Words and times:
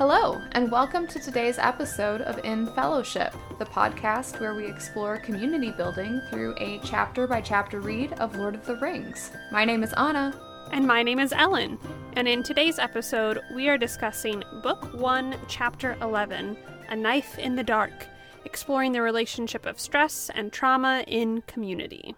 Hello, 0.00 0.40
and 0.52 0.72
welcome 0.72 1.06
to 1.08 1.20
today's 1.20 1.58
episode 1.58 2.22
of 2.22 2.42
In 2.42 2.66
Fellowship, 2.68 3.34
the 3.58 3.66
podcast 3.66 4.40
where 4.40 4.54
we 4.54 4.64
explore 4.64 5.18
community 5.18 5.72
building 5.72 6.22
through 6.30 6.54
a 6.56 6.80
chapter 6.82 7.26
by 7.26 7.42
chapter 7.42 7.80
read 7.80 8.14
of 8.14 8.34
Lord 8.34 8.54
of 8.54 8.64
the 8.64 8.76
Rings. 8.76 9.30
My 9.52 9.66
name 9.66 9.82
is 9.82 9.92
Anna. 9.92 10.32
And 10.72 10.86
my 10.86 11.02
name 11.02 11.18
is 11.18 11.34
Ellen. 11.34 11.78
And 12.14 12.26
in 12.26 12.42
today's 12.42 12.78
episode, 12.78 13.40
we 13.54 13.68
are 13.68 13.76
discussing 13.76 14.42
Book 14.62 14.88
1, 14.94 15.36
Chapter 15.48 15.98
11 16.00 16.56
A 16.88 16.96
Knife 16.96 17.38
in 17.38 17.54
the 17.54 17.62
Dark, 17.62 18.06
exploring 18.46 18.92
the 18.92 19.02
relationship 19.02 19.66
of 19.66 19.78
stress 19.78 20.30
and 20.34 20.50
trauma 20.50 21.04
in 21.08 21.42
community. 21.42 22.16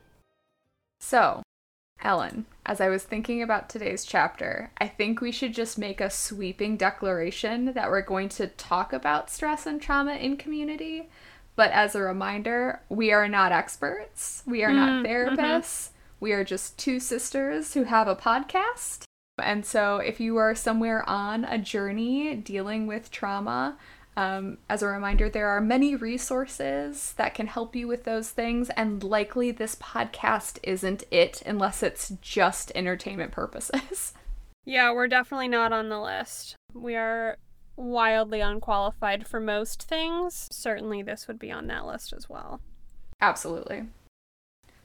So, 1.00 1.42
Ellen, 2.02 2.46
as 2.66 2.80
I 2.80 2.88
was 2.88 3.04
thinking 3.04 3.42
about 3.42 3.68
today's 3.68 4.04
chapter, 4.04 4.70
I 4.78 4.88
think 4.88 5.20
we 5.20 5.32
should 5.32 5.54
just 5.54 5.79
make 5.79 6.00
a 6.00 6.10
sweeping 6.10 6.76
declaration 6.76 7.72
that 7.74 7.90
we're 7.90 8.02
going 8.02 8.29
to 8.30 8.48
talk 8.48 8.93
about 8.93 9.30
stress 9.30 9.66
and 9.66 9.80
trauma 9.80 10.14
in 10.14 10.36
community. 10.36 11.08
But 11.54 11.70
as 11.70 11.94
a 11.94 12.02
reminder, 12.02 12.80
we 12.88 13.12
are 13.12 13.29
not 13.29 13.52
experts, 13.52 14.43
we 14.46 14.64
are 14.64 14.72
not 14.72 15.04
therapists. 15.04 15.36
Mm-hmm. 15.36 15.93
We 16.20 16.32
are 16.32 16.44
just 16.44 16.79
two 16.79 17.00
sisters 17.00 17.74
who 17.74 17.82
have 17.82 18.07
a 18.07 18.14
podcast. 18.14 19.02
And 19.43 19.66
so, 19.66 19.96
if 19.96 20.21
you 20.21 20.36
are 20.36 20.54
somewhere 20.54 21.08
on 21.08 21.44
a 21.44 21.58
journey 21.58 22.36
dealing 22.36 22.86
with 22.86 23.10
trauma, 23.10 23.76
um, 24.16 24.58
as 24.68 24.82
a 24.82 24.86
reminder, 24.86 25.29
there 25.30 25.48
are 25.48 25.61
many 25.61 25.96
resources 25.96 27.14
that 27.14 27.34
can 27.34 27.46
help 27.46 27.75
you 27.75 27.89
with 27.89 28.04
those 28.04 28.30
things, 28.30 28.68
and 28.71 29.02
likely 29.02 29.50
this 29.50 29.75
podcast 29.76 30.58
isn't 30.62 31.04
it 31.11 31.43
unless 31.46 31.82
it's 31.82 32.11
just 32.20 32.72
entertainment 32.75 33.33
purposes. 33.33 34.14
Yeah, 34.64 34.92
we're 34.92 35.08
definitely 35.08 35.48
not 35.48 35.72
on 35.72 35.88
the 35.88 36.00
list. 36.00 36.55
We 36.72 36.94
are 36.94 37.36
wildly 37.77 38.40
unqualified 38.40 39.27
for 39.27 39.40
most 39.40 39.83
things. 39.83 40.48
Certainly, 40.52 41.02
this 41.02 41.27
would 41.27 41.40
be 41.40 41.50
on 41.50 41.66
that 41.66 41.84
list 41.84 42.12
as 42.12 42.28
well. 42.28 42.60
Absolutely. 43.20 43.86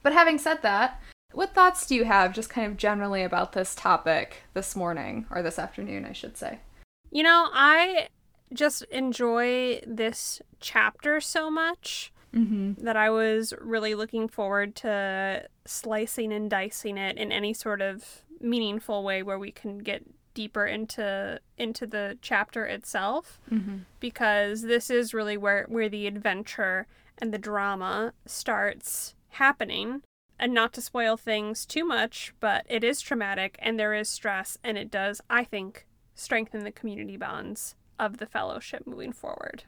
But 0.02 0.14
having 0.14 0.38
said 0.38 0.62
that, 0.62 1.00
what 1.32 1.54
thoughts 1.54 1.86
do 1.86 1.94
you 1.94 2.04
have 2.06 2.34
just 2.34 2.50
kind 2.50 2.66
of 2.66 2.76
generally 2.76 3.22
about 3.22 3.52
this 3.52 3.74
topic 3.74 4.42
this 4.52 4.74
morning, 4.74 5.26
or 5.30 5.42
this 5.42 5.60
afternoon, 5.60 6.04
I 6.04 6.12
should 6.12 6.36
say? 6.36 6.58
You 7.12 7.22
know, 7.22 7.48
I 7.52 8.08
just 8.52 8.82
enjoy 8.84 9.80
this 9.86 10.40
chapter 10.60 11.20
so 11.20 11.50
much 11.50 12.12
mm-hmm. 12.34 12.82
that 12.84 12.96
I 12.96 13.10
was 13.10 13.52
really 13.60 13.94
looking 13.94 14.28
forward 14.28 14.74
to 14.76 15.48
slicing 15.64 16.32
and 16.32 16.50
dicing 16.50 16.96
it 16.98 17.16
in 17.16 17.32
any 17.32 17.52
sort 17.52 17.80
of 17.80 18.22
meaningful 18.40 19.02
way 19.02 19.22
where 19.22 19.38
we 19.38 19.50
can 19.50 19.78
get 19.78 20.04
deeper 20.34 20.66
into 20.66 21.40
into 21.56 21.84
the 21.84 22.16
chapter 22.22 22.64
itself 22.64 23.40
mm-hmm. 23.50 23.78
because 23.98 24.62
this 24.62 24.88
is 24.88 25.12
really 25.12 25.36
where 25.36 25.64
where 25.68 25.88
the 25.88 26.06
adventure 26.06 26.86
and 27.18 27.34
the 27.34 27.38
drama 27.38 28.12
starts 28.24 29.16
happening 29.30 30.02
and 30.38 30.54
not 30.54 30.72
to 30.72 30.80
spoil 30.80 31.16
things 31.16 31.66
too 31.66 31.84
much 31.84 32.32
but 32.38 32.64
it 32.68 32.84
is 32.84 33.00
traumatic 33.00 33.56
and 33.58 33.80
there 33.80 33.92
is 33.92 34.08
stress 34.08 34.56
and 34.62 34.78
it 34.78 34.92
does 34.92 35.20
i 35.28 35.42
think 35.42 35.84
strengthen 36.14 36.62
the 36.62 36.70
community 36.70 37.16
bonds 37.16 37.74
of 37.98 38.18
the 38.18 38.26
fellowship 38.26 38.86
moving 38.86 39.12
forward. 39.12 39.64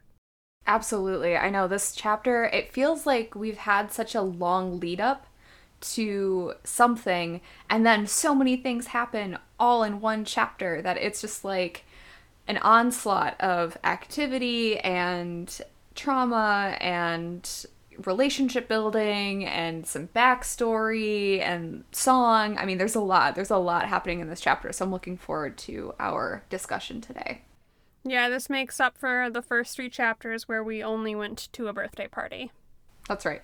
Absolutely. 0.67 1.37
I 1.37 1.51
know 1.51 1.67
this 1.67 1.95
chapter, 1.95 2.45
it 2.45 2.73
feels 2.73 3.07
like 3.07 3.35
we've 3.35 3.59
had 3.59 3.91
such 3.91 4.15
a 4.15 4.23
long 4.23 4.79
lead 4.79 5.01
up 5.01 5.27
to 5.81 6.55
something, 6.63 7.41
and 7.69 7.87
then 7.87 8.07
so 8.07 8.35
many 8.35 8.57
things 8.57 8.89
happen 8.89 9.39
all 9.59 9.83
in 9.83 10.01
one 10.01 10.25
chapter 10.25 10.83
that 10.83 10.99
it's 10.99 11.23
just 11.23 11.45
like 11.45 11.85
an 12.47 12.59
onslaught 12.59 13.41
of 13.41 13.79
activity 13.83 14.79
and 14.81 15.61
trauma 15.95 16.77
and 16.81 17.67
relationship 18.07 18.69
building 18.69 19.45
and 19.47 19.87
some 19.87 20.09
backstory 20.09 21.41
and 21.41 21.85
song. 21.93 22.59
I 22.59 22.65
mean, 22.65 22.79
there's 22.79 22.95
a 22.95 23.01
lot. 23.01 23.35
There's 23.35 23.51
a 23.51 23.57
lot 23.57 23.89
happening 23.89 24.21
in 24.21 24.29
this 24.29 24.41
chapter, 24.41 24.73
so 24.73 24.85
I'm 24.85 24.93
looking 24.93 25.17
forward 25.17 25.57
to 25.59 25.95
our 25.99 26.43
discussion 26.51 27.01
today. 27.01 27.43
Yeah, 28.05 28.29
this 28.29 28.49
makes 28.49 28.81
up 28.81 28.97
for 28.97 29.29
the 29.31 29.43
first 29.43 29.77
three 29.77 29.91
chapters 29.91 30.49
where 30.49 30.65
we 30.65 30.83
only 30.83 31.15
went 31.15 31.49
to 31.53 31.69
a 31.69 31.73
birthday 31.73 32.09
party. 32.09 32.51
That's 33.09 33.27
right. 33.27 33.43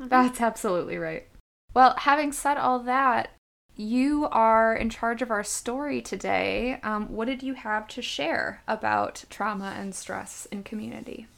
Mm-hmm. 0.00 0.08
That's 0.08 0.40
absolutely 0.40 0.96
right. 0.96 1.26
Well, 1.74 1.94
having 1.98 2.32
said 2.32 2.56
all 2.56 2.78
that, 2.80 3.30
you 3.76 4.26
are 4.30 4.74
in 4.74 4.90
charge 4.90 5.22
of 5.22 5.30
our 5.30 5.44
story 5.44 6.00
today. 6.00 6.80
Um, 6.82 7.12
what 7.12 7.26
did 7.26 7.42
you 7.42 7.54
have 7.54 7.86
to 7.88 8.02
share 8.02 8.62
about 8.66 9.24
trauma 9.30 9.74
and 9.76 9.94
stress 9.94 10.46
in 10.50 10.62
community? 10.64 11.28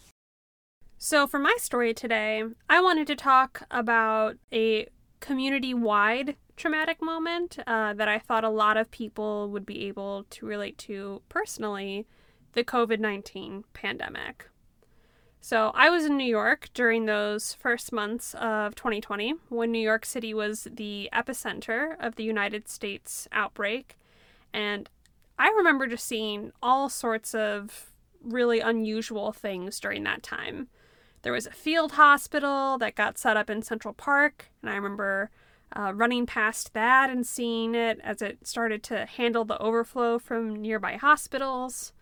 So, 0.96 1.26
for 1.26 1.38
my 1.38 1.54
story 1.58 1.92
today, 1.94 2.44
I 2.68 2.80
wanted 2.80 3.06
to 3.08 3.16
talk 3.16 3.62
about 3.70 4.36
a 4.52 4.86
community 5.20 5.74
wide 5.74 6.36
traumatic 6.56 7.02
moment 7.02 7.58
uh, 7.66 7.94
that 7.94 8.08
I 8.08 8.18
thought 8.18 8.44
a 8.44 8.50
lot 8.50 8.76
of 8.76 8.90
people 8.90 9.48
would 9.50 9.64
be 9.64 9.86
able 9.88 10.24
to 10.30 10.46
relate 10.46 10.76
to 10.78 11.22
personally 11.28 12.06
the 12.52 12.64
COVID 12.64 12.98
19 12.98 13.64
pandemic. 13.72 14.48
So, 15.42 15.70
I 15.74 15.88
was 15.88 16.04
in 16.04 16.18
New 16.18 16.24
York 16.24 16.68
during 16.74 17.06
those 17.06 17.54
first 17.54 17.92
months 17.92 18.34
of 18.34 18.74
2020 18.74 19.34
when 19.48 19.72
New 19.72 19.78
York 19.78 20.04
City 20.04 20.34
was 20.34 20.68
the 20.70 21.08
epicenter 21.14 21.96
of 21.98 22.16
the 22.16 22.24
United 22.24 22.68
States 22.68 23.26
outbreak. 23.32 23.96
And 24.52 24.90
I 25.38 25.48
remember 25.48 25.86
just 25.86 26.06
seeing 26.06 26.52
all 26.62 26.90
sorts 26.90 27.34
of 27.34 27.90
really 28.22 28.60
unusual 28.60 29.32
things 29.32 29.80
during 29.80 30.04
that 30.04 30.22
time. 30.22 30.68
There 31.22 31.32
was 31.32 31.46
a 31.46 31.52
field 31.52 31.92
hospital 31.92 32.78
that 32.78 32.94
got 32.94 33.18
set 33.18 33.36
up 33.36 33.50
in 33.50 33.62
Central 33.62 33.94
Park, 33.94 34.50
and 34.60 34.70
I 34.70 34.74
remember 34.74 35.30
uh, 35.74 35.92
running 35.94 36.26
past 36.26 36.74
that 36.74 37.10
and 37.10 37.26
seeing 37.26 37.74
it 37.74 38.00
as 38.02 38.22
it 38.22 38.46
started 38.46 38.82
to 38.84 39.06
handle 39.06 39.44
the 39.44 39.58
overflow 39.58 40.18
from 40.18 40.56
nearby 40.56 40.96
hospitals. 40.96 41.92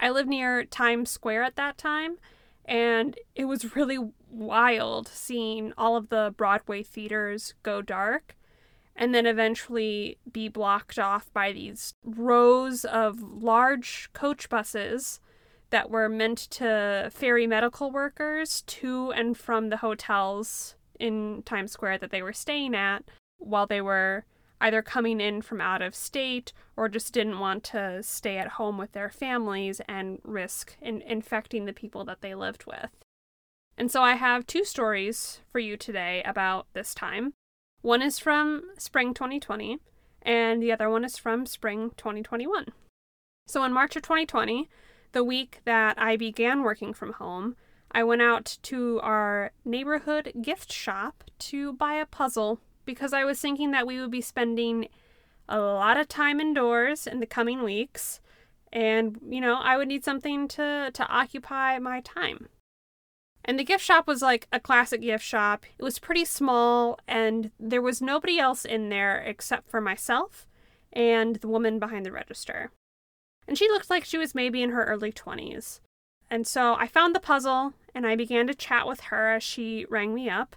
I 0.00 0.10
lived 0.10 0.28
near 0.28 0.64
Times 0.64 1.10
Square 1.10 1.44
at 1.44 1.56
that 1.56 1.76
time, 1.76 2.16
and 2.64 3.16
it 3.34 3.44
was 3.44 3.76
really 3.76 3.98
wild 4.30 5.08
seeing 5.08 5.72
all 5.76 5.96
of 5.96 6.08
the 6.08 6.34
Broadway 6.36 6.82
theaters 6.82 7.54
go 7.62 7.82
dark 7.82 8.36
and 8.96 9.14
then 9.14 9.26
eventually 9.26 10.18
be 10.30 10.48
blocked 10.48 10.98
off 10.98 11.32
by 11.32 11.52
these 11.52 11.94
rows 12.04 12.84
of 12.84 13.20
large 13.20 14.10
coach 14.12 14.48
buses 14.48 15.20
that 15.70 15.90
were 15.90 16.08
meant 16.08 16.38
to 16.38 17.08
ferry 17.12 17.46
medical 17.46 17.90
workers 17.90 18.62
to 18.62 19.12
and 19.12 19.36
from 19.36 19.68
the 19.68 19.78
hotels 19.78 20.74
in 20.98 21.42
Times 21.44 21.72
Square 21.72 21.98
that 21.98 22.10
they 22.10 22.22
were 22.22 22.32
staying 22.32 22.74
at 22.74 23.04
while 23.38 23.66
they 23.66 23.80
were 23.80 24.24
either 24.60 24.82
coming 24.82 25.20
in 25.20 25.42
from 25.42 25.60
out 25.60 25.82
of 25.82 25.94
state 25.94 26.52
or 26.76 26.88
just 26.88 27.12
didn't 27.12 27.38
want 27.38 27.64
to 27.64 28.02
stay 28.02 28.36
at 28.36 28.48
home 28.48 28.76
with 28.78 28.92
their 28.92 29.08
families 29.08 29.80
and 29.88 30.18
risk 30.22 30.76
in- 30.80 31.02
infecting 31.02 31.64
the 31.64 31.72
people 31.72 32.04
that 32.04 32.20
they 32.20 32.34
lived 32.34 32.66
with. 32.66 32.90
And 33.76 33.90
so 33.90 34.02
I 34.02 34.14
have 34.14 34.46
two 34.46 34.64
stories 34.64 35.40
for 35.50 35.58
you 35.58 35.76
today 35.76 36.22
about 36.24 36.66
this 36.74 36.94
time. 36.94 37.32
One 37.82 38.02
is 38.02 38.18
from 38.18 38.64
spring 38.76 39.14
2020, 39.14 39.78
and 40.22 40.62
the 40.62 40.72
other 40.72 40.90
one 40.90 41.04
is 41.04 41.16
from 41.16 41.46
spring 41.46 41.92
2021. 41.96 42.66
So 43.46 43.64
in 43.64 43.72
March 43.72 43.96
of 43.96 44.02
2020, 44.02 44.68
the 45.12 45.24
week 45.24 45.60
that 45.64 45.98
I 45.98 46.16
began 46.16 46.62
working 46.62 46.92
from 46.92 47.14
home, 47.14 47.56
I 47.90 48.04
went 48.04 48.22
out 48.22 48.58
to 48.64 49.00
our 49.02 49.52
neighborhood 49.64 50.32
gift 50.40 50.70
shop 50.70 51.24
to 51.38 51.72
buy 51.72 51.94
a 51.94 52.06
puzzle 52.06 52.60
because 52.90 53.12
I 53.12 53.24
was 53.24 53.40
thinking 53.40 53.70
that 53.70 53.86
we 53.86 54.00
would 54.00 54.10
be 54.10 54.20
spending 54.20 54.88
a 55.48 55.58
lot 55.58 55.96
of 55.96 56.08
time 56.08 56.40
indoors 56.40 57.06
in 57.06 57.20
the 57.20 57.26
coming 57.26 57.62
weeks 57.62 58.20
and 58.72 59.18
you 59.28 59.40
know 59.40 59.56
I 59.56 59.76
would 59.76 59.88
need 59.88 60.04
something 60.04 60.48
to 60.48 60.90
to 60.92 61.06
occupy 61.08 61.78
my 61.78 62.00
time. 62.00 62.48
And 63.44 63.58
the 63.58 63.64
gift 63.64 63.84
shop 63.84 64.06
was 64.06 64.20
like 64.22 64.46
a 64.52 64.60
classic 64.60 65.00
gift 65.00 65.24
shop. 65.24 65.64
It 65.78 65.82
was 65.82 65.98
pretty 65.98 66.24
small 66.24 66.98
and 67.08 67.50
there 67.58 67.82
was 67.82 68.02
nobody 68.02 68.38
else 68.38 68.64
in 68.64 68.90
there 68.90 69.18
except 69.18 69.70
for 69.70 69.80
myself 69.80 70.46
and 70.92 71.36
the 71.36 71.48
woman 71.48 71.78
behind 71.78 72.04
the 72.04 72.12
register. 72.12 72.70
And 73.48 73.56
she 73.56 73.68
looked 73.68 73.90
like 73.90 74.04
she 74.04 74.18
was 74.18 74.34
maybe 74.34 74.62
in 74.62 74.70
her 74.70 74.84
early 74.84 75.10
20s. 75.10 75.80
And 76.30 76.46
so 76.46 76.74
I 76.74 76.86
found 76.86 77.14
the 77.14 77.20
puzzle 77.20 77.72
and 77.94 78.06
I 78.06 78.14
began 78.14 78.46
to 78.46 78.54
chat 78.54 78.86
with 78.86 79.00
her 79.04 79.32
as 79.32 79.42
she 79.42 79.86
rang 79.88 80.14
me 80.14 80.28
up. 80.28 80.54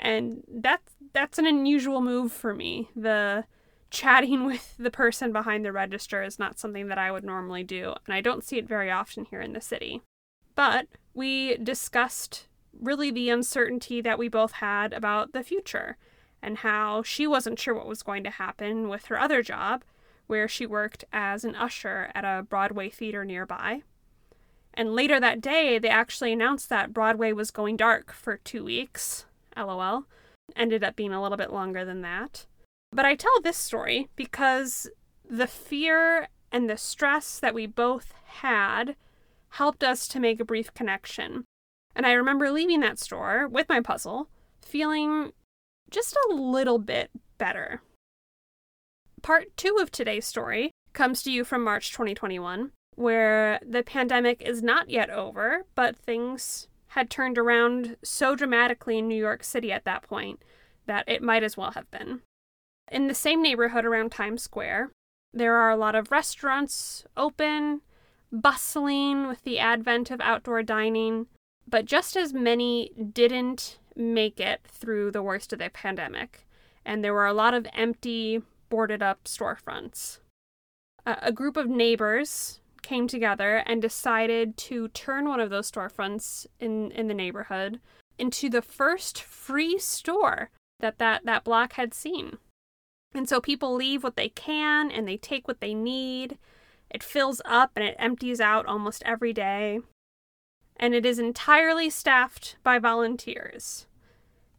And 0.00 0.42
that's 0.48 0.94
that's 1.12 1.38
an 1.38 1.46
unusual 1.46 2.00
move 2.00 2.32
for 2.32 2.54
me. 2.54 2.88
The 2.96 3.44
chatting 3.90 4.44
with 4.46 4.74
the 4.78 4.90
person 4.90 5.32
behind 5.32 5.64
the 5.64 5.72
register 5.72 6.22
is 6.22 6.38
not 6.38 6.58
something 6.58 6.88
that 6.88 6.98
I 6.98 7.12
would 7.12 7.24
normally 7.24 7.62
do, 7.62 7.94
and 8.06 8.14
I 8.14 8.20
don't 8.20 8.44
see 8.44 8.58
it 8.58 8.66
very 8.66 8.90
often 8.90 9.26
here 9.26 9.40
in 9.40 9.52
the 9.52 9.60
city. 9.60 10.02
But 10.54 10.86
we 11.14 11.56
discussed 11.56 12.46
really 12.78 13.10
the 13.10 13.30
uncertainty 13.30 14.00
that 14.00 14.18
we 14.18 14.28
both 14.28 14.52
had 14.52 14.92
about 14.92 15.32
the 15.32 15.42
future 15.42 15.96
and 16.42 16.58
how 16.58 17.02
she 17.02 17.26
wasn't 17.26 17.58
sure 17.58 17.74
what 17.74 17.86
was 17.86 18.02
going 18.02 18.24
to 18.24 18.30
happen 18.30 18.88
with 18.88 19.06
her 19.06 19.20
other 19.20 19.42
job, 19.42 19.84
where 20.26 20.48
she 20.48 20.66
worked 20.66 21.04
as 21.12 21.44
an 21.44 21.54
usher 21.54 22.10
at 22.14 22.24
a 22.24 22.42
Broadway 22.42 22.88
theater 22.88 23.24
nearby. 23.24 23.82
And 24.72 24.94
later 24.94 25.18
that 25.20 25.40
day, 25.40 25.78
they 25.78 25.88
actually 25.88 26.32
announced 26.32 26.68
that 26.68 26.92
Broadway 26.92 27.32
was 27.32 27.50
going 27.50 27.76
dark 27.76 28.12
for 28.12 28.38
two 28.38 28.64
weeks. 28.64 29.26
LOL. 29.56 30.04
Ended 30.56 30.82
up 30.82 30.96
being 30.96 31.12
a 31.12 31.22
little 31.22 31.38
bit 31.38 31.52
longer 31.52 31.84
than 31.84 32.02
that. 32.02 32.46
But 32.92 33.04
I 33.04 33.14
tell 33.14 33.40
this 33.42 33.56
story 33.56 34.08
because 34.16 34.88
the 35.28 35.46
fear 35.46 36.28
and 36.50 36.68
the 36.68 36.76
stress 36.76 37.38
that 37.38 37.54
we 37.54 37.66
both 37.66 38.12
had 38.26 38.96
helped 39.50 39.84
us 39.84 40.08
to 40.08 40.20
make 40.20 40.40
a 40.40 40.44
brief 40.44 40.74
connection. 40.74 41.44
And 41.94 42.06
I 42.06 42.12
remember 42.12 42.50
leaving 42.50 42.80
that 42.80 42.98
store 42.98 43.48
with 43.48 43.68
my 43.68 43.80
puzzle, 43.80 44.28
feeling 44.62 45.32
just 45.90 46.16
a 46.28 46.34
little 46.34 46.78
bit 46.78 47.10
better. 47.38 47.82
Part 49.22 49.56
two 49.56 49.78
of 49.80 49.90
today's 49.90 50.26
story 50.26 50.70
comes 50.92 51.22
to 51.22 51.32
you 51.32 51.44
from 51.44 51.62
March 51.62 51.92
2021, 51.92 52.72
where 52.94 53.60
the 53.66 53.82
pandemic 53.82 54.42
is 54.42 54.62
not 54.62 54.90
yet 54.90 55.10
over, 55.10 55.64
but 55.74 55.96
things 55.96 56.68
had 56.90 57.08
turned 57.08 57.38
around 57.38 57.96
so 58.02 58.34
dramatically 58.34 58.98
in 58.98 59.06
New 59.06 59.16
York 59.16 59.44
City 59.44 59.70
at 59.70 59.84
that 59.84 60.02
point 60.02 60.42
that 60.86 61.04
it 61.06 61.22
might 61.22 61.44
as 61.44 61.56
well 61.56 61.70
have 61.72 61.90
been. 61.90 62.20
In 62.90 63.06
the 63.06 63.14
same 63.14 63.40
neighborhood 63.40 63.84
around 63.84 64.10
Times 64.10 64.42
Square, 64.42 64.90
there 65.32 65.54
are 65.54 65.70
a 65.70 65.76
lot 65.76 65.94
of 65.94 66.10
restaurants 66.10 67.04
open, 67.16 67.82
bustling 68.32 69.28
with 69.28 69.44
the 69.44 69.60
advent 69.60 70.10
of 70.10 70.20
outdoor 70.20 70.64
dining, 70.64 71.28
but 71.68 71.84
just 71.84 72.16
as 72.16 72.34
many 72.34 72.90
didn't 73.12 73.78
make 73.94 74.40
it 74.40 74.60
through 74.66 75.12
the 75.12 75.22
worst 75.22 75.52
of 75.52 75.60
the 75.60 75.70
pandemic. 75.70 76.48
And 76.84 77.04
there 77.04 77.14
were 77.14 77.26
a 77.26 77.34
lot 77.34 77.54
of 77.54 77.68
empty, 77.72 78.42
boarded 78.68 79.02
up 79.02 79.24
storefronts. 79.24 80.18
a 81.06 81.32
group 81.32 81.56
of 81.56 81.68
neighbors 81.68 82.60
came 82.90 83.06
together 83.06 83.62
and 83.66 83.80
decided 83.80 84.56
to 84.56 84.88
turn 84.88 85.28
one 85.28 85.38
of 85.38 85.48
those 85.48 85.70
storefronts 85.70 86.44
in, 86.58 86.90
in 86.90 87.06
the 87.06 87.14
neighborhood 87.14 87.78
into 88.18 88.50
the 88.50 88.60
first 88.60 89.22
free 89.22 89.78
store 89.78 90.50
that, 90.80 90.98
that 90.98 91.24
that 91.24 91.44
block 91.44 91.74
had 91.74 91.94
seen. 91.94 92.38
And 93.14 93.28
so 93.28 93.40
people 93.40 93.76
leave 93.76 94.02
what 94.02 94.16
they 94.16 94.30
can 94.30 94.90
and 94.90 95.06
they 95.06 95.16
take 95.16 95.46
what 95.46 95.60
they 95.60 95.72
need. 95.72 96.36
It 96.90 97.04
fills 97.04 97.40
up 97.44 97.70
and 97.76 97.84
it 97.84 97.94
empties 97.96 98.40
out 98.40 98.66
almost 98.66 99.04
every 99.06 99.32
day. 99.32 99.78
And 100.76 100.92
it 100.92 101.06
is 101.06 101.20
entirely 101.20 101.90
staffed 101.90 102.56
by 102.64 102.80
volunteers. 102.80 103.86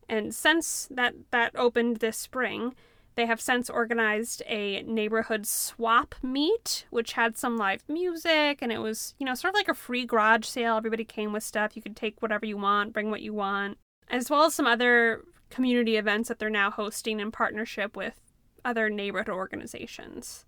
And 0.07 0.33
since 0.33 0.87
that, 0.89 1.15
that 1.31 1.51
opened 1.57 1.97
this 1.97 2.17
spring, 2.17 2.75
they 3.15 3.25
have 3.25 3.41
since 3.41 3.69
organized 3.69 4.41
a 4.47 4.81
neighborhood 4.83 5.45
swap 5.45 6.15
meet, 6.23 6.85
which 6.89 7.13
had 7.13 7.37
some 7.37 7.57
live 7.57 7.83
music 7.87 8.59
and 8.61 8.71
it 8.71 8.79
was, 8.79 9.13
you 9.19 9.25
know, 9.25 9.35
sort 9.35 9.53
of 9.53 9.55
like 9.55 9.67
a 9.67 9.73
free 9.73 10.05
garage 10.05 10.45
sale. 10.45 10.77
Everybody 10.77 11.03
came 11.03 11.33
with 11.33 11.43
stuff. 11.43 11.75
You 11.75 11.81
could 11.81 11.95
take 11.95 12.21
whatever 12.21 12.45
you 12.45 12.57
want, 12.57 12.93
bring 12.93 13.11
what 13.11 13.21
you 13.21 13.33
want, 13.33 13.77
as 14.09 14.29
well 14.29 14.43
as 14.43 14.55
some 14.55 14.67
other 14.67 15.23
community 15.49 15.97
events 15.97 16.29
that 16.29 16.39
they're 16.39 16.49
now 16.49 16.71
hosting 16.71 17.19
in 17.19 17.31
partnership 17.31 17.95
with 17.95 18.19
other 18.63 18.89
neighborhood 18.89 19.29
organizations. 19.29 20.45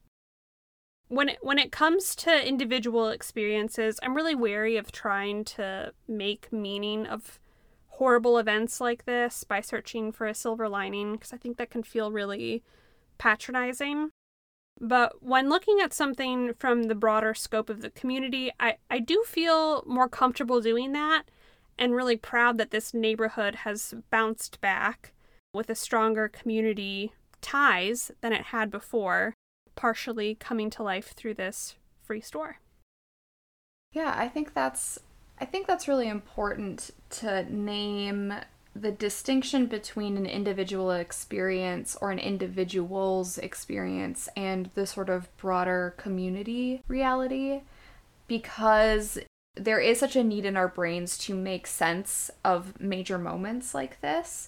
When 1.09 1.29
it, 1.29 1.39
when 1.41 1.59
it 1.59 1.71
comes 1.71 2.15
to 2.17 2.47
individual 2.47 3.09
experiences, 3.09 3.99
I'm 4.01 4.15
really 4.15 4.35
wary 4.35 4.77
of 4.77 4.91
trying 4.91 5.43
to 5.45 5.93
make 6.07 6.51
meaning 6.51 7.05
of 7.05 7.39
horrible 7.97 8.39
events 8.39 8.81
like 8.81 9.05
this 9.05 9.43
by 9.43 9.61
searching 9.61 10.11
for 10.11 10.25
a 10.25 10.33
silver 10.33 10.67
lining 10.67 11.13
because 11.13 11.31
I 11.31 11.37
think 11.37 11.57
that 11.57 11.69
can 11.69 11.83
feel 11.83 12.11
really 12.11 12.63
patronizing. 13.17 14.09
But 14.81 15.21
when 15.21 15.49
looking 15.49 15.79
at 15.79 15.93
something 15.93 16.53
from 16.55 16.83
the 16.83 16.95
broader 16.95 17.35
scope 17.35 17.69
of 17.69 17.81
the 17.81 17.91
community, 17.91 18.51
I, 18.59 18.77
I 18.89 18.99
do 18.99 19.23
feel 19.27 19.83
more 19.85 20.09
comfortable 20.09 20.59
doing 20.59 20.93
that 20.93 21.23
and 21.77 21.95
really 21.95 22.17
proud 22.17 22.57
that 22.57 22.71
this 22.71 22.93
neighborhood 22.93 23.55
has 23.57 23.93
bounced 24.09 24.59
back 24.59 25.13
with 25.53 25.69
a 25.69 25.75
stronger 25.75 26.27
community 26.27 27.13
ties 27.41 28.11
than 28.21 28.33
it 28.33 28.45
had 28.45 28.71
before, 28.71 29.35
partially 29.75 30.33
coming 30.35 30.71
to 30.71 30.81
life 30.81 31.13
through 31.15 31.35
this 31.35 31.75
free 32.01 32.21
store. 32.21 32.57
Yeah, 33.91 34.15
I 34.17 34.27
think 34.27 34.55
that's 34.55 34.99
I 35.43 35.45
think 35.45 35.67
that's 35.67 35.89
really 35.89 36.07
important 36.07 36.91
to 37.19 37.43
name 37.53 38.33
the 38.73 38.91
distinction 38.91 39.65
between 39.65 40.15
an 40.15 40.25
individual 40.25 40.91
experience 40.91 41.97
or 41.99 42.11
an 42.11 42.19
individual's 42.19 43.37
experience 43.39 44.29
and 44.37 44.69
the 44.73 44.87
sort 44.87 45.09
of 45.09 45.35
broader 45.35 45.95
community 45.97 46.81
reality 46.87 47.59
because 48.25 49.19
there 49.57 49.81
is 49.81 49.99
such 49.99 50.15
a 50.15 50.23
need 50.23 50.45
in 50.45 50.55
our 50.55 50.69
brains 50.69 51.17
to 51.17 51.35
make 51.35 51.67
sense 51.67 52.31
of 52.45 52.79
major 52.79 53.17
moments 53.17 53.75
like 53.75 53.99
this. 53.99 54.47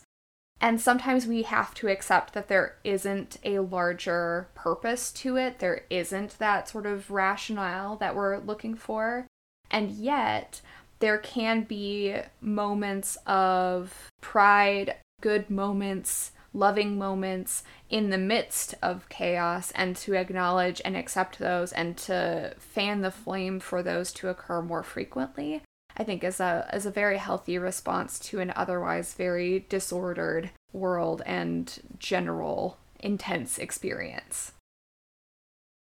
And 0.62 0.80
sometimes 0.80 1.28
we 1.28 1.44
have 1.44 1.74
to 1.74 1.90
accept 1.90 2.34
that 2.36 2.48
there 2.48 2.78
isn't 2.86 3.36
a 3.44 3.60
larger 3.60 4.48
purpose 4.56 5.12
to 5.12 5.36
it. 5.36 5.60
There 5.60 5.84
isn't 5.90 6.40
that 6.40 6.70
sort 6.70 6.86
of 6.86 7.12
rationale 7.12 7.98
that 7.98 8.16
we're 8.16 8.38
looking 8.38 8.76
for. 8.76 9.28
And 9.70 9.92
yet, 9.92 10.62
there 11.00 11.18
can 11.18 11.64
be 11.64 12.16
moments 12.42 13.18
of 13.26 14.10
pride, 14.22 14.96
good 15.22 15.50
moments, 15.50 16.32
loving 16.54 16.98
moments 16.98 17.64
in 17.90 18.10
the 18.10 18.18
midst 18.18 18.76
of 18.82 19.10
chaos, 19.10 19.72
and 19.76 19.96
to 19.98 20.16
acknowledge 20.16 20.82
and 20.86 20.96
accept 20.96 21.38
those 21.38 21.72
and 21.74 21.98
to 21.98 22.54
fan 22.58 23.02
the 23.02 23.12
flame 23.12 23.60
for 23.60 23.84
those 23.84 24.12
to 24.14 24.30
occur 24.30 24.62
more 24.62 24.84
frequently. 24.84 25.62
I 25.98 26.04
think 26.04 26.24
is 26.24 26.40
a 26.40 26.70
is 26.74 26.86
a 26.86 26.92
very 26.92 27.18
healthy 27.18 27.58
response 27.58 28.20
to 28.20 28.40
an 28.40 28.52
otherwise 28.56 29.14
very 29.14 29.66
disordered 29.70 30.52
world 30.74 31.22
and 31.26 31.80
general 32.00 32.78
intense 33.00 33.58
experience. 33.58 34.52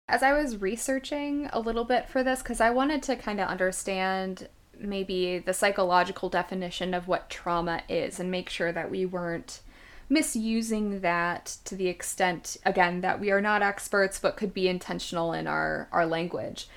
As 0.08 0.24
I 0.24 0.34
was 0.34 0.62
researching 0.62 1.50
a 1.52 1.60
little 1.60 1.84
bit 1.84 2.08
for 2.08 2.24
this 2.24 2.42
cuz 2.42 2.62
I 2.62 2.70
wanted 2.70 3.04
to 3.04 3.16
kind 3.16 3.42
of 3.42 3.48
understand 3.48 4.48
maybe 4.80 5.40
the 5.40 5.54
psychological 5.54 6.30
definition 6.30 6.94
of 6.94 7.08
what 7.08 7.30
trauma 7.30 7.82
is 7.90 8.20
and 8.20 8.32
make 8.32 8.50
sure 8.50 8.72
that 8.72 8.92
we 8.92 9.06
weren't 9.06 9.62
misusing 10.10 11.02
that 11.02 11.58
to 11.66 11.76
the 11.76 11.88
extent 11.88 12.56
again 12.66 13.02
that 13.02 13.20
we 13.20 13.30
are 13.30 13.42
not 13.42 13.62
experts 13.62 14.20
but 14.20 14.38
could 14.38 14.54
be 14.54 14.68
intentional 14.68 15.34
in 15.34 15.48
our 15.48 15.88
our 15.92 16.06
language. 16.06 16.68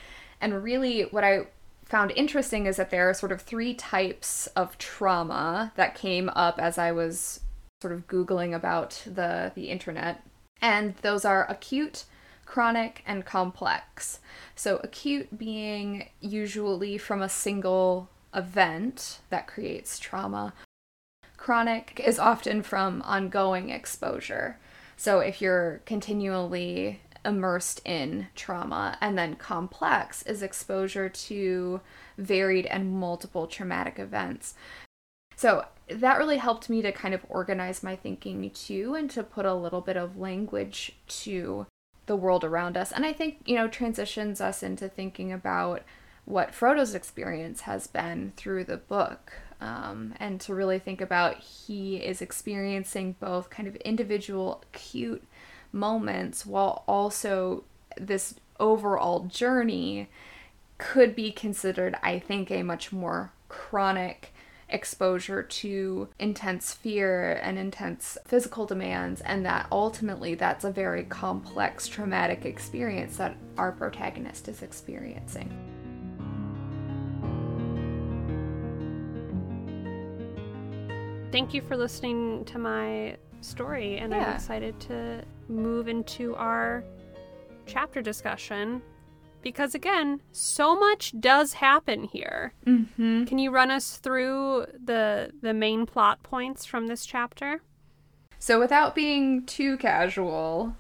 And 0.41 0.63
really 0.63 1.03
what 1.03 1.25
I 1.25 1.47
found 1.85 2.13
interesting 2.13 2.67
is 2.67 2.77
that 2.77 2.91
there 2.91 3.09
are 3.09 3.15
sort 3.15 3.33
of 3.33 3.43
three 3.43 3.75
types 3.75 4.47
of 4.49 4.79
trauma 4.79 5.73
that 5.77 5.95
came 5.95 6.29
up 6.31 6.59
as 6.59 6.79
I 6.79 6.93
was 6.93 7.41
sort 7.83 7.93
of 7.93 8.07
googling 8.07 8.55
about 8.55 9.03
the 9.07 9.53
the 9.55 9.71
internet. 9.71 10.23
And 10.63 10.95
those 10.97 11.25
are 11.25 11.47
acute, 11.49 12.05
chronic, 12.51 13.05
and 13.07 13.25
complex. 13.25 14.19
So, 14.57 14.79
acute 14.79 15.39
being 15.39 16.09
usually 16.21 16.99
from 16.99 17.23
a 17.23 17.29
single 17.29 18.09
event 18.35 19.21
that 19.31 19.47
creates 19.47 20.01
trauma. 20.01 20.53
Chronic 21.37 22.03
is 22.05 22.19
often 22.19 22.65
from 22.65 23.03
ongoing 23.03 23.71
exposure. 23.71 24.59
So, 24.97 25.21
if 25.21 25.41
you're 25.41 25.81
continually 25.87 27.01
immersed 27.25 27.83
in 27.85 28.27
trauma, 28.35 28.99
and 29.01 29.17
then 29.17 29.37
complex 29.37 30.25
is 30.25 30.43
exposure 30.43 31.09
to 31.09 31.81
varied 32.19 32.67
and 32.67 32.93
multiple 32.93 33.47
traumatic 33.47 34.01
events. 34.01 34.55
So 35.37 35.67
that 35.89 36.19
really 36.19 36.39
helped 36.39 36.69
me 36.69 36.83
to 36.83 36.93
kind 36.93 37.15
of 37.15 37.25
organize 37.29 37.83
my 37.83 37.95
thinking 37.95 38.51
too 38.51 38.95
and 38.95 39.09
to 39.11 39.23
put 39.23 39.47
a 39.47 39.55
little 39.55 39.81
bit 39.81 39.97
of 39.97 40.19
language 40.19 40.97
to 41.23 41.67
the 42.11 42.17
world 42.17 42.43
around 42.43 42.77
us. 42.77 42.91
And 42.91 43.07
I 43.07 43.13
think, 43.13 43.37
you 43.45 43.55
know, 43.55 43.69
transitions 43.69 44.41
us 44.41 44.65
into 44.65 44.89
thinking 44.89 45.33
about 45.33 45.85
what 46.25 46.53
Frodo's 46.53 46.93
experience 46.93 47.61
has 47.61 47.87
been 47.87 48.33
through 48.37 48.65
the 48.65 48.79
book. 48.79 49.33
Um, 49.61 50.15
and 50.19 50.41
to 50.41 50.53
really 50.53 50.81
think 50.81 51.01
about 51.01 51.37
he 51.39 51.99
is 51.99 52.21
experiencing 52.21 53.15
both 53.21 53.49
kind 53.49 53.69
of 53.69 53.77
individual 53.77 54.65
acute 54.75 55.23
moments 55.71 56.45
while 56.45 56.83
also 56.89 57.63
this 57.97 58.35
overall 58.59 59.21
journey 59.21 60.09
could 60.79 61.15
be 61.15 61.31
considered, 61.31 61.97
I 62.03 62.19
think, 62.19 62.51
a 62.51 62.65
much 62.65 62.91
more 62.91 63.31
chronic 63.49 64.35
exposure 64.71 65.43
to 65.43 66.09
intense 66.19 66.73
fear 66.73 67.41
and 67.43 67.59
intense 67.59 68.17
physical 68.25 68.67
demands, 68.67 69.21
and 69.23 69.45
that 69.47 69.67
ultimately 69.71 70.35
that's 70.35 70.65
a 70.65 70.71
very 70.71 71.05
complex 71.05 71.89
traumatic 71.89 72.45
experience 72.45 73.17
that 73.17 73.37
our 73.59 73.73
protagonist 73.73 74.49
is 74.49 74.63
experiencing. 74.63 75.49
Thank 81.33 81.55
you 81.55 81.63
for 81.63 81.77
listening 81.77 82.45
to 82.47 82.59
my 82.59 83.17
story, 83.41 83.99
and 83.99 84.13
yeah. 84.13 84.27
I'm 84.27 84.35
excited 84.35 84.79
to 84.81 85.23
move 85.49 85.89
into 85.89 86.35
our 86.35 86.83
chapter 87.67 88.03
discussion 88.03 88.83
because 89.43 89.75
again, 89.75 90.21
so 90.33 90.79
much 90.79 91.15
does 91.19 91.55
happen 91.55 92.05
here. 92.05 92.53
Mm-hmm. 92.67 93.25
Can 93.25 93.39
you 93.39 93.51
run 93.51 93.71
us 93.71 93.97
through 93.97 94.67
the 94.85 95.33
the 95.41 95.55
main 95.55 95.87
plot 95.87 96.23
points 96.23 96.65
from 96.65 96.87
this 96.87 97.07
chapter? 97.07 97.63
So, 98.39 98.59
without 98.59 98.95
being 98.95 99.45
too 99.45 99.77
casual, 99.77 100.77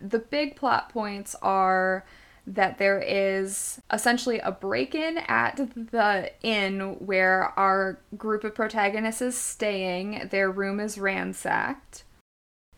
the 0.00 0.18
big 0.18 0.56
plot 0.56 0.88
points 0.88 1.36
are 1.42 2.04
that 2.46 2.78
there 2.78 2.98
is 3.00 3.80
essentially 3.92 4.38
a 4.40 4.50
break 4.50 4.94
in 4.94 5.18
at 5.28 5.56
the 5.76 6.32
inn 6.42 6.96
where 6.98 7.52
our 7.58 8.00
group 8.16 8.42
of 8.42 8.54
protagonists 8.54 9.20
is 9.20 9.36
staying. 9.36 10.28
Their 10.30 10.50
room 10.50 10.80
is 10.80 10.98
ransacked. 10.98 12.04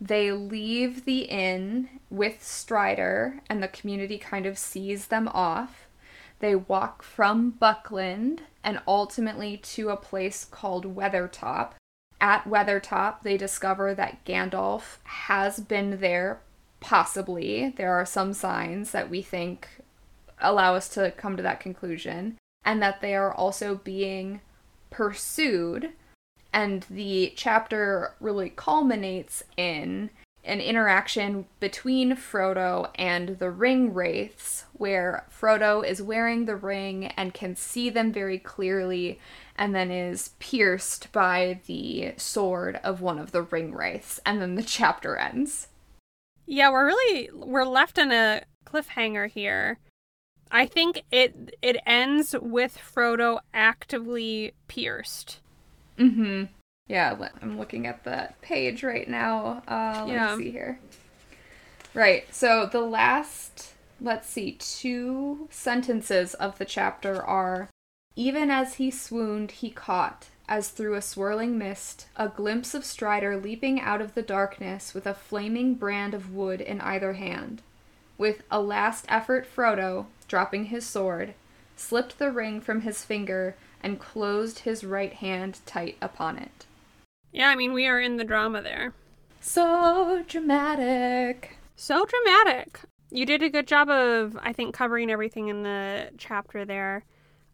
They 0.01 0.33
leave 0.33 1.05
the 1.05 1.23
inn 1.23 1.89
with 2.09 2.43
Strider, 2.43 3.41
and 3.51 3.63
the 3.63 3.69
community 3.69 4.17
kind 4.17 4.47
of 4.47 4.57
sees 4.57 5.09
them 5.09 5.29
off. 5.29 5.87
They 6.39 6.55
walk 6.55 7.03
from 7.03 7.51
Buckland 7.51 8.43
and 8.65 8.81
ultimately 8.87 9.59
to 9.59 9.91
a 9.91 9.97
place 9.97 10.47
called 10.47 10.97
Weathertop. 10.97 11.73
At 12.19 12.45
Weathertop, 12.45 13.23
they 13.23 13.37
discover 13.37 13.95
that 13.95 14.25
Gandalf 14.25 14.99
has 15.05 15.61
been 15.61 16.01
there, 16.01 16.41
possibly. 16.81 17.75
There 17.77 17.93
are 17.93 18.07
some 18.07 18.33
signs 18.33 18.93
that 18.93 19.11
we 19.11 19.21
think 19.21 19.69
allow 20.41 20.75
us 20.75 20.89
to 20.91 21.11
come 21.11 21.37
to 21.37 21.43
that 21.43 21.61
conclusion, 21.61 22.39
and 22.65 22.83
that 22.83 23.03
they 23.03 23.15
are 23.15 23.33
also 23.33 23.75
being 23.75 24.41
pursued 24.91 25.93
and 26.53 26.85
the 26.91 27.33
chapter 27.37 28.15
really 28.21 28.51
culminates 28.51 29.43
in 29.57 30.11
an 30.45 30.61
interaction 30.61 31.45
between 31.61 32.17
Frodo 32.17 32.91
and 32.95 33.39
the 33.39 33.51
ring 33.51 33.93
wraiths, 33.93 34.65
where 34.73 35.27
Frodo 35.31 35.85
is 35.85 36.01
wearing 36.01 36.47
the 36.47 36.57
ring 36.57 37.07
and 37.09 37.35
can 37.35 37.55
see 37.55 37.91
them 37.91 38.11
very 38.11 38.39
clearly, 38.39 39.21
and 39.57 39.75
then 39.75 39.91
is 39.91 40.31
pierced 40.39 41.13
by 41.13 41.61
the 41.67 42.15
sword 42.17 42.81
of 42.83 43.03
one 43.03 43.19
of 43.19 43.33
the 43.33 43.43
ring 43.43 43.75
wraiths, 43.75 44.19
and 44.25 44.41
then 44.41 44.55
the 44.55 44.63
chapter 44.63 45.17
ends. 45.17 45.69
Yeah, 46.47 46.71
we're 46.71 46.87
really 46.87 47.31
we're 47.33 47.65
left 47.65 47.99
in 47.99 48.11
a 48.11 48.43
cliffhanger 48.65 49.29
here. 49.29 49.79
I 50.51 50.67
think 50.67 51.05
it 51.13 51.55
it 51.63 51.77
ends 51.87 52.35
with 52.41 52.79
Frodo 52.79 53.41
actively 53.53 54.55
pierced. 54.67 55.41
Mm-hmm. 56.01 56.45
Yeah, 56.89 57.29
I'm 57.41 57.59
looking 57.59 57.87
at 57.87 58.03
the 58.05 58.31
page 58.41 58.83
right 58.83 59.09
now. 59.09 59.63
Uh, 59.69 60.05
let 60.07 60.15
Yeah. 60.15 60.35
me 60.37 60.45
see 60.45 60.51
here. 60.51 60.81
Right. 61.95 62.25
So 62.35 62.67
the 62.67 62.81
last, 62.81 63.75
let's 64.01 64.29
see, 64.29 64.53
two 64.53 65.49
sentences 65.51 66.35
of 66.35 66.59
the 66.59 66.65
chapter 66.65 67.23
are 67.23 67.69
Even 68.17 68.51
as 68.51 68.75
he 68.75 68.91
swooned, 68.91 69.53
he 69.53 69.71
caught, 69.71 70.27
as 70.49 70.71
through 70.71 70.95
a 70.95 71.01
swirling 71.03 71.57
mist, 71.57 72.07
a 72.17 72.29
glimpse 72.29 72.75
of 72.75 72.85
Strider 72.85 73.37
leaping 73.37 73.81
out 73.81 74.01
of 74.01 74.15
the 74.15 74.23
darkness 74.23 74.93
with 74.95 75.07
a 75.07 75.15
flaming 75.15 75.75
brand 75.75 76.13
of 76.13 76.35
wood 76.35 76.61
in 76.61 76.81
either 76.81 77.13
hand. 77.15 77.63
With 78.19 78.43
a 78.51 78.61
last 78.61 79.05
effort, 79.09 79.47
Frodo, 79.47 80.07
dropping 80.27 80.67
his 80.67 80.85
sword, 80.85 81.35
slipped 81.77 82.19
the 82.19 82.33
ring 82.33 82.61
from 82.61 82.81
his 82.83 83.05
finger 83.05 83.55
and 83.83 83.99
closed 83.99 84.61
his 84.61 84.85
right 84.85 85.13
hand 85.13 85.61
tight 85.67 85.97
upon 86.01 86.39
it. 86.39 86.67
Yeah, 87.33 87.49
I 87.49 87.55
mean 87.55 87.73
we 87.73 87.87
are 87.87 88.01
in 88.01 88.17
the 88.17 88.25
drama 88.25 88.63
there. 88.63 88.93
So 89.41 90.25
dramatic. 90.29 91.57
So 91.77 92.05
dramatic. 92.05 92.81
You 93.11 93.27
did 93.27 93.43
a 93.43 93.49
good 93.51 93.67
job 93.67 93.89
of, 93.89 94.39
I 94.43 94.53
think, 94.53 94.75
covering 94.75 95.11
everything 95.11 95.49
in 95.49 95.63
the 95.63 96.11
chapter 96.19 96.65
there. 96.65 97.05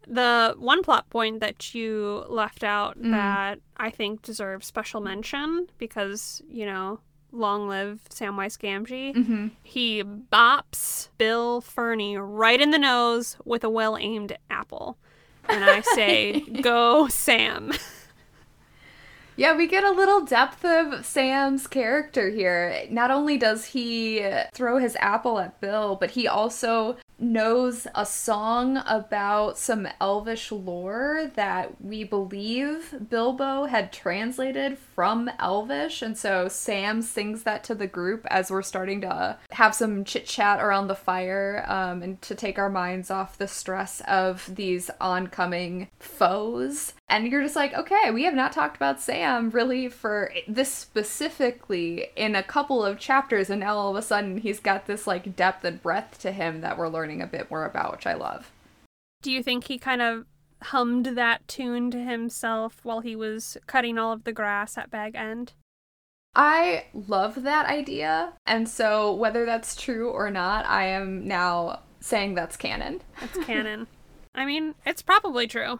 The 0.07 0.53
one 0.57 0.83
plot 0.83 1.09
point 1.09 1.39
that 1.39 1.73
you 1.73 2.25
left 2.29 2.63
out 2.63 2.97
Mm. 2.99 3.11
that 3.11 3.59
I 3.77 3.89
think 3.89 4.21
deserves 4.21 4.67
special 4.67 5.01
mention 5.01 5.67
because, 5.77 6.41
you 6.49 6.65
know, 6.65 6.99
long 7.31 7.67
live 7.67 8.01
Samwise 8.09 8.57
Gamgee. 8.57 9.15
Mm-hmm. 9.15 9.47
He 9.63 10.03
bops 10.03 11.09
Bill 11.17 11.61
Ferny 11.61 12.17
right 12.17 12.61
in 12.61 12.71
the 12.71 12.77
nose 12.79 13.37
with 13.43 13.63
a 13.63 13.69
well 13.69 13.97
aimed 13.97 14.37
apple. 14.49 14.97
And 15.49 15.63
I 15.63 15.81
say, 15.81 16.39
go, 16.61 17.07
Sam. 17.07 17.73
Yeah, 19.39 19.55
we 19.55 19.67
get 19.67 19.83
a 19.83 19.91
little 19.91 20.25
depth 20.25 20.65
of 20.65 21.05
Sam's 21.05 21.67
character 21.67 22.31
here. 22.31 22.87
Not 22.89 23.11
only 23.11 23.37
does 23.37 23.65
he 23.65 24.27
throw 24.51 24.79
his 24.79 24.97
apple 24.99 25.37
at 25.37 25.61
Bill, 25.61 25.95
but 25.95 26.09
he 26.09 26.27
also 26.27 26.97
knows 27.19 27.87
a 27.95 28.05
song 28.05 28.77
about 28.85 29.57
some 29.57 29.87
elvish 29.99 30.51
lore 30.51 31.31
that 31.35 31.81
we 31.81 32.03
believe 32.03 32.93
Bilbo 33.09 33.65
had 33.65 33.91
translated 33.91 34.77
from 34.77 35.29
elvish. 35.39 36.01
And 36.01 36.17
so 36.17 36.47
Sam 36.47 37.01
sings 37.01 37.43
that 37.43 37.63
to 37.65 37.75
the 37.75 37.87
group 37.87 38.25
as 38.29 38.51
we're 38.51 38.61
starting 38.61 39.01
to 39.01 39.37
have 39.51 39.73
some 39.73 40.03
chit 40.03 40.25
chat 40.25 40.61
around 40.61 40.87
the 40.87 40.95
fire 40.95 41.65
um, 41.67 42.03
and 42.03 42.21
to 42.23 42.35
take 42.35 42.59
our 42.59 42.69
minds 42.69 43.09
off 43.09 43.37
the 43.37 43.47
stress 43.47 44.01
of 44.07 44.49
these 44.55 44.89
oncoming 45.01 45.87
foes. 45.99 46.93
And 47.09 47.27
you're 47.27 47.41
just 47.41 47.55
like, 47.55 47.73
okay, 47.73 48.11
we 48.11 48.23
have 48.23 48.33
not 48.33 48.51
talked 48.51 48.75
about 48.75 48.99
Sam 48.99 49.49
really 49.49 49.87
for 49.87 50.33
this 50.47 50.73
specifically 50.73 52.07
in 52.17 52.35
a 52.35 52.43
couple 52.43 52.83
of 52.83 52.99
chapters, 52.99 53.49
and 53.49 53.61
now 53.61 53.77
all 53.77 53.91
of 53.91 53.95
a 53.95 54.01
sudden 54.01 54.37
he's 54.37 54.59
got 54.59 54.87
this 54.87 55.07
like 55.07 55.35
depth 55.35 55.63
and 55.63 55.81
breadth 55.81 56.19
to 56.21 56.31
him 56.31 56.61
that 56.61 56.77
we're 56.77 56.89
learning 56.89 57.21
a 57.21 57.27
bit 57.27 57.49
more 57.49 57.65
about, 57.65 57.93
which 57.93 58.05
I 58.05 58.13
love. 58.13 58.51
Do 59.21 59.31
you 59.31 59.41
think 59.41 59.65
he 59.65 59.77
kind 59.77 60.01
of 60.01 60.25
hummed 60.63 61.05
that 61.05 61.47
tune 61.47 61.91
to 61.91 61.99
himself 61.99 62.79
while 62.83 62.99
he 62.99 63.15
was 63.15 63.57
cutting 63.67 63.97
all 63.97 64.11
of 64.11 64.25
the 64.25 64.33
grass 64.33 64.77
at 64.77 64.91
Bag 64.91 65.15
End? 65.15 65.53
I 66.35 66.85
love 66.93 67.43
that 67.43 67.67
idea, 67.67 68.33
and 68.45 68.67
so 68.67 69.13
whether 69.13 69.45
that's 69.45 69.75
true 69.75 70.09
or 70.09 70.29
not, 70.29 70.65
I 70.67 70.87
am 70.87 71.27
now 71.27 71.79
saying 71.99 72.35
that's 72.35 72.57
canon. 72.57 73.01
It's 73.21 73.45
canon. 73.45 73.87
I 74.35 74.45
mean, 74.45 74.75
it's 74.85 75.01
probably 75.01 75.47
true. 75.47 75.79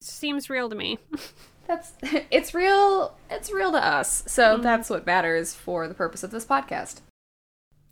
Seems 0.00 0.48
real 0.50 0.68
to 0.68 0.76
me. 0.76 0.98
That's 1.66 1.92
it's 2.30 2.52
real. 2.54 3.16
It's 3.30 3.52
real 3.52 3.70
to 3.72 3.78
us, 3.78 4.24
so 4.26 4.58
Mhm. 4.58 4.62
that's 4.62 4.90
what 4.90 5.06
matters 5.06 5.54
for 5.54 5.86
the 5.86 5.94
purpose 5.94 6.24
of 6.24 6.32
this 6.32 6.44
podcast. 6.44 7.00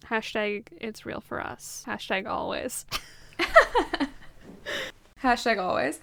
Hashtag 0.07 0.67
it's 0.81 1.07
real 1.07 1.21
for 1.21 1.41
us. 1.41 1.85
Hashtag 1.87 2.27
always. 2.27 2.87
Hashtag 5.23 5.59
always. 5.59 6.01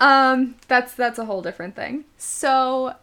Um, 0.00 0.56
that's 0.68 0.94
that's 0.94 1.18
a 1.18 1.24
whole 1.24 1.42
different 1.42 1.74
thing. 1.74 2.04
So 2.16 2.94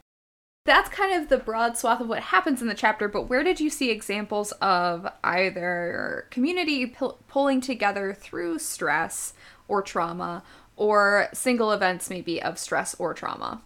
that's 0.65 0.89
kind 0.89 1.21
of 1.21 1.29
the 1.29 1.37
broad 1.37 1.77
swath 1.77 2.01
of 2.01 2.07
what 2.07 2.19
happens 2.23 2.61
in 2.61 2.67
the 2.67 2.73
chapter. 2.73 3.07
But 3.07 3.23
where 3.29 3.43
did 3.43 3.59
you 3.59 3.69
see 3.69 3.91
examples 3.91 4.51
of 4.53 5.07
either 5.23 6.27
community 6.31 6.85
pu- 6.87 7.15
pulling 7.27 7.61
together 7.61 8.13
through 8.13 8.59
stress 8.59 9.33
or 9.67 9.81
trauma, 9.81 10.43
or 10.75 11.29
single 11.33 11.71
events 11.71 12.09
maybe 12.09 12.41
of 12.41 12.57
stress 12.59 12.95
or 12.99 13.13
trauma? 13.13 13.61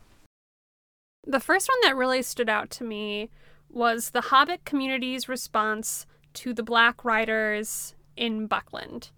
The 1.26 1.40
first 1.40 1.70
one 1.70 1.80
that 1.84 1.98
really 1.98 2.22
stood 2.22 2.50
out 2.50 2.70
to 2.72 2.84
me 2.84 3.30
was 3.70 4.10
the 4.10 4.22
Hobbit 4.22 4.66
community's 4.66 5.30
response 5.30 6.06
to 6.34 6.54
the 6.54 6.64
Black 6.64 7.06
Riders 7.06 7.94
in 8.16 8.48
Buckland. 8.48 9.12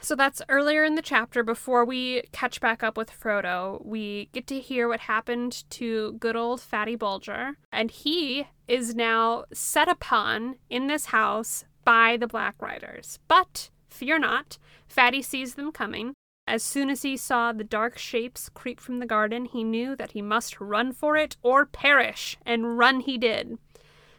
So 0.00 0.14
that's 0.14 0.42
earlier 0.48 0.84
in 0.84 0.94
the 0.94 1.02
chapter 1.02 1.42
before 1.42 1.84
we 1.84 2.22
catch 2.32 2.60
back 2.60 2.82
up 2.82 2.96
with 2.96 3.10
Frodo. 3.10 3.84
We 3.84 4.28
get 4.32 4.46
to 4.48 4.60
hear 4.60 4.88
what 4.88 5.00
happened 5.00 5.64
to 5.70 6.12
good 6.20 6.36
old 6.36 6.60
Fatty 6.60 6.96
Bulger, 6.96 7.56
and 7.72 7.90
he 7.90 8.46
is 8.68 8.94
now 8.94 9.44
set 9.52 9.88
upon 9.88 10.56
in 10.68 10.86
this 10.86 11.06
house 11.06 11.64
by 11.84 12.16
the 12.16 12.26
Black 12.26 12.54
Riders. 12.60 13.18
But 13.26 13.70
fear 13.88 14.18
not, 14.18 14.58
Fatty 14.86 15.22
sees 15.22 15.54
them 15.54 15.72
coming. 15.72 16.14
As 16.46 16.62
soon 16.62 16.90
as 16.90 17.02
he 17.02 17.16
saw 17.16 17.52
the 17.52 17.64
dark 17.64 17.98
shapes 17.98 18.48
creep 18.48 18.78
from 18.78 19.00
the 19.00 19.06
garden, 19.06 19.46
he 19.46 19.64
knew 19.64 19.96
that 19.96 20.12
he 20.12 20.22
must 20.22 20.60
run 20.60 20.92
for 20.92 21.16
it 21.16 21.36
or 21.42 21.66
perish, 21.66 22.38
and 22.46 22.78
run 22.78 23.00
he 23.00 23.18
did. 23.18 23.58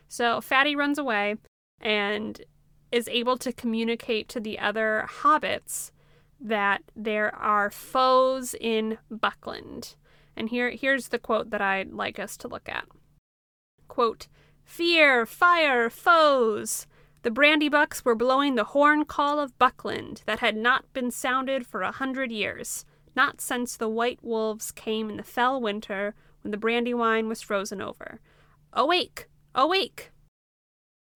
So 0.10 0.42
Fatty 0.42 0.76
runs 0.76 0.98
away 0.98 1.36
and 1.80 2.42
is 2.92 3.08
able 3.08 3.38
to 3.38 3.54
communicate 3.54 4.28
to 4.30 4.40
the 4.40 4.60
other 4.60 5.08
hobbits 5.22 5.92
that 6.40 6.84
there 6.96 7.34
are 7.36 7.72
foes 7.72 8.56
in 8.60 8.98
Buckland. 9.10 9.96
And 10.36 10.50
here 10.50 10.70
here's 10.72 11.08
the 11.08 11.20
quote 11.20 11.50
that 11.50 11.62
I'd 11.62 11.94
like 11.94 12.20
us 12.20 12.38
to 12.38 12.48
look 12.48 12.70
at. 12.70 12.86
Quote, 13.88 14.28
Fear, 14.64 15.26
fire, 15.26 15.90
foes! 15.90 16.88
The 17.24 17.32
Brandybucks 17.32 18.06
were 18.06 18.16
blowing 18.16 18.56
the 18.56 18.64
horn 18.64 19.04
call 19.06 19.40
of 19.40 19.58
Buckland 19.58 20.22
that 20.26 20.40
had 20.40 20.56
not 20.56 20.92
been 20.94 21.12
sounded 21.12 21.66
for 21.66 21.82
a 21.82 21.92
hundred 21.92 22.32
years, 22.32 22.86
not 23.16 23.42
since 23.42 23.76
the 23.76 23.90
white 23.90 24.24
wolves 24.24 24.72
came 24.72 25.10
in 25.10 25.18
the 25.18 25.24
fell 25.24 25.60
winter 25.60 26.16
when 26.42 26.52
the 26.52 26.58
brandywine 26.58 27.28
was 27.28 27.42
frozen 27.42 27.82
over. 27.82 28.20
Awake! 28.74 29.28
Awake! 29.56 30.12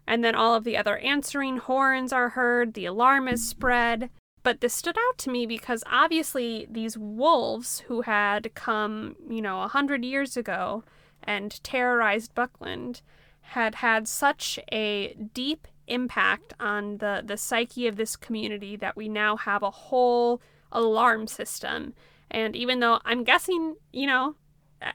And 0.07 0.23
then 0.23 0.35
all 0.35 0.55
of 0.55 0.63
the 0.63 0.75
other 0.75 0.97
answering 0.97 1.57
horns 1.57 2.11
are 2.11 2.29
heard, 2.29 2.73
the 2.73 2.85
alarm 2.85 3.27
is 3.27 3.47
spread, 3.47 4.09
But 4.43 4.61
this 4.61 4.73
stood 4.73 4.97
out 4.97 5.17
to 5.19 5.29
me 5.29 5.45
because 5.45 5.83
obviously 5.85 6.67
these 6.69 6.97
wolves 6.97 7.81
who 7.81 8.01
had 8.01 8.53
come, 8.55 9.15
you 9.29 9.41
know, 9.41 9.61
a 9.61 9.67
hundred 9.67 10.03
years 10.03 10.35
ago 10.35 10.83
and 11.23 11.63
terrorized 11.63 12.33
Buckland 12.33 13.01
had 13.41 13.75
had 13.75 14.07
such 14.07 14.57
a 14.71 15.15
deep 15.33 15.67
impact 15.91 16.53
on 16.59 16.97
the, 16.97 17.21
the 17.25 17.37
psyche 17.37 17.87
of 17.87 17.95
this 17.95 18.15
community 18.15 18.75
that 18.77 18.95
we 18.95 19.09
now 19.09 19.35
have 19.35 19.63
a 19.63 19.71
whole 19.71 20.41
alarm 20.71 21.27
system. 21.27 21.93
And 22.29 22.55
even 22.55 22.79
though 22.79 22.99
I'm 23.05 23.23
guessing, 23.23 23.75
you 23.91 24.07
know, 24.07 24.35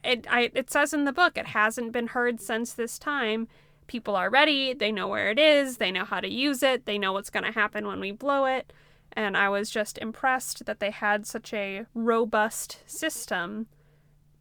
it, 0.03 0.27
I, 0.31 0.51
it 0.55 0.71
says 0.71 0.93
in 0.93 1.05
the 1.05 1.13
book 1.13 1.37
it 1.37 1.49
hasn't 1.49 1.93
been 1.93 2.09
heard 2.09 2.41
since 2.41 2.73
this 2.73 2.99
time, 2.99 3.49
people 3.87 4.17
are 4.17 4.31
ready, 4.31 4.73
they 4.73 4.91
know 4.91 5.07
where 5.07 5.31
it 5.31 5.39
is, 5.39 5.77
they 5.77 5.93
know 5.93 6.05
how 6.05 6.21
to 6.21 6.29
use 6.29 6.63
it, 6.63 6.87
they 6.87 6.99
know 6.99 7.13
what's 7.13 7.31
going 7.31 7.45
to 7.45 7.53
happen 7.53 7.87
when 7.87 8.01
we 8.01 8.11
blow 8.11 8.47
it. 8.47 8.73
And 9.13 9.37
I 9.37 9.49
was 9.49 9.71
just 9.71 9.99
impressed 9.99 10.67
that 10.67 10.81
they 10.81 10.91
had 10.91 11.27
such 11.27 11.53
a 11.55 11.87
robust 11.95 12.83
system 12.87 13.67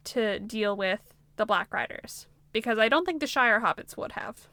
to 0.04 0.38
deal 0.40 0.76
with 0.76 1.14
the 1.36 1.46
Black 1.46 1.72
Riders 1.72 2.26
because 2.52 2.78
I 2.78 2.88
don't 2.88 3.04
think 3.04 3.20
the 3.20 3.26
Shire 3.26 3.60
Hobbits 3.60 3.96
would 3.96 4.12
have. 4.12 4.48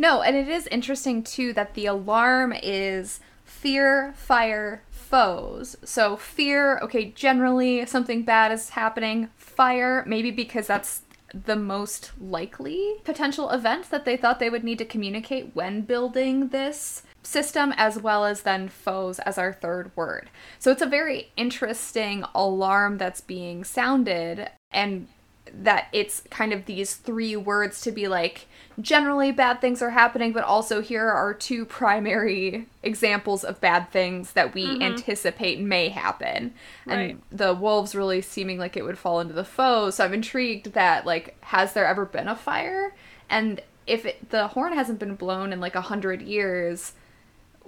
No, 0.00 0.22
and 0.22 0.34
it 0.34 0.48
is 0.48 0.66
interesting 0.68 1.22
too 1.22 1.52
that 1.52 1.74
the 1.74 1.84
alarm 1.84 2.54
is 2.62 3.20
fear, 3.44 4.14
fire, 4.16 4.82
foes. 4.90 5.76
So, 5.84 6.16
fear, 6.16 6.78
okay, 6.78 7.10
generally 7.10 7.84
something 7.84 8.22
bad 8.22 8.50
is 8.50 8.70
happening. 8.70 9.28
Fire, 9.36 10.02
maybe 10.06 10.30
because 10.30 10.66
that's 10.66 11.02
the 11.34 11.54
most 11.54 12.12
likely 12.18 12.94
potential 13.04 13.50
event 13.50 13.90
that 13.90 14.06
they 14.06 14.16
thought 14.16 14.40
they 14.40 14.48
would 14.48 14.64
need 14.64 14.78
to 14.78 14.86
communicate 14.86 15.54
when 15.54 15.82
building 15.82 16.48
this 16.48 17.02
system, 17.22 17.74
as 17.76 18.00
well 18.00 18.24
as 18.24 18.40
then 18.40 18.70
foes 18.70 19.18
as 19.18 19.36
our 19.36 19.52
third 19.52 19.94
word. 19.96 20.30
So, 20.58 20.70
it's 20.70 20.80
a 20.80 20.86
very 20.86 21.30
interesting 21.36 22.24
alarm 22.34 22.96
that's 22.96 23.20
being 23.20 23.64
sounded. 23.64 24.48
And 24.70 25.08
that 25.54 25.88
it's 25.92 26.22
kind 26.30 26.52
of 26.52 26.66
these 26.66 26.94
three 26.94 27.36
words 27.36 27.80
to 27.80 27.92
be 27.92 28.08
like 28.08 28.46
generally 28.80 29.32
bad 29.32 29.60
things 29.60 29.82
are 29.82 29.90
happening 29.90 30.32
but 30.32 30.44
also 30.44 30.80
here 30.80 31.08
are 31.08 31.34
two 31.34 31.64
primary 31.64 32.66
examples 32.82 33.44
of 33.44 33.60
bad 33.60 33.90
things 33.90 34.32
that 34.32 34.54
we 34.54 34.66
mm-hmm. 34.66 34.82
anticipate 34.82 35.60
may 35.60 35.88
happen 35.88 36.52
right. 36.86 37.10
and 37.10 37.22
the 37.30 37.54
wolves 37.54 37.94
really 37.94 38.20
seeming 38.20 38.58
like 38.58 38.76
it 38.76 38.84
would 38.84 38.98
fall 38.98 39.20
into 39.20 39.34
the 39.34 39.44
foe 39.44 39.90
so 39.90 40.04
i'm 40.04 40.14
intrigued 40.14 40.72
that 40.72 41.04
like 41.04 41.36
has 41.42 41.72
there 41.72 41.86
ever 41.86 42.04
been 42.04 42.28
a 42.28 42.36
fire 42.36 42.94
and 43.28 43.60
if 43.86 44.06
it, 44.06 44.30
the 44.30 44.48
horn 44.48 44.72
hasn't 44.72 44.98
been 44.98 45.16
blown 45.16 45.52
in 45.52 45.60
like 45.60 45.74
a 45.74 45.80
hundred 45.82 46.22
years 46.22 46.92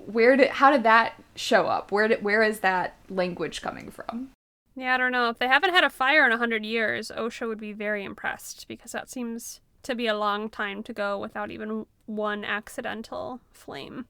where 0.06 0.36
did 0.36 0.48
how 0.50 0.70
did 0.70 0.82
that 0.82 1.14
show 1.36 1.66
up 1.66 1.92
where 1.92 2.08
did 2.08 2.22
where 2.22 2.42
is 2.42 2.60
that 2.60 2.94
language 3.08 3.62
coming 3.62 3.90
from 3.90 4.30
yeah, 4.75 4.95
I 4.95 4.99
don't 4.99 5.12
know. 5.12 5.29
If 5.29 5.38
they 5.38 5.49
haven't 5.49 5.75
had 5.75 5.85
a 5.85 5.91
fire 5.91 6.25
in 6.25 6.33
a 6.33 6.38
hundred 6.38 6.64
years, 6.64 7.11
OSHA 7.14 7.49
would 7.49 7.61
be 7.61 7.73
very 7.73 8.05
impressed 8.05 8.67
because 8.69 8.93
that 8.93 9.11
seems 9.11 9.61
to 9.83 9.95
be 9.95 10.07
a 10.07 10.17
long 10.17 10.49
time 10.49 10.83
to 10.85 10.93
go 10.93 11.19
without 11.19 11.50
even 11.50 11.87
one 12.07 12.45
accidental 12.45 13.41
flame. 13.52 14.07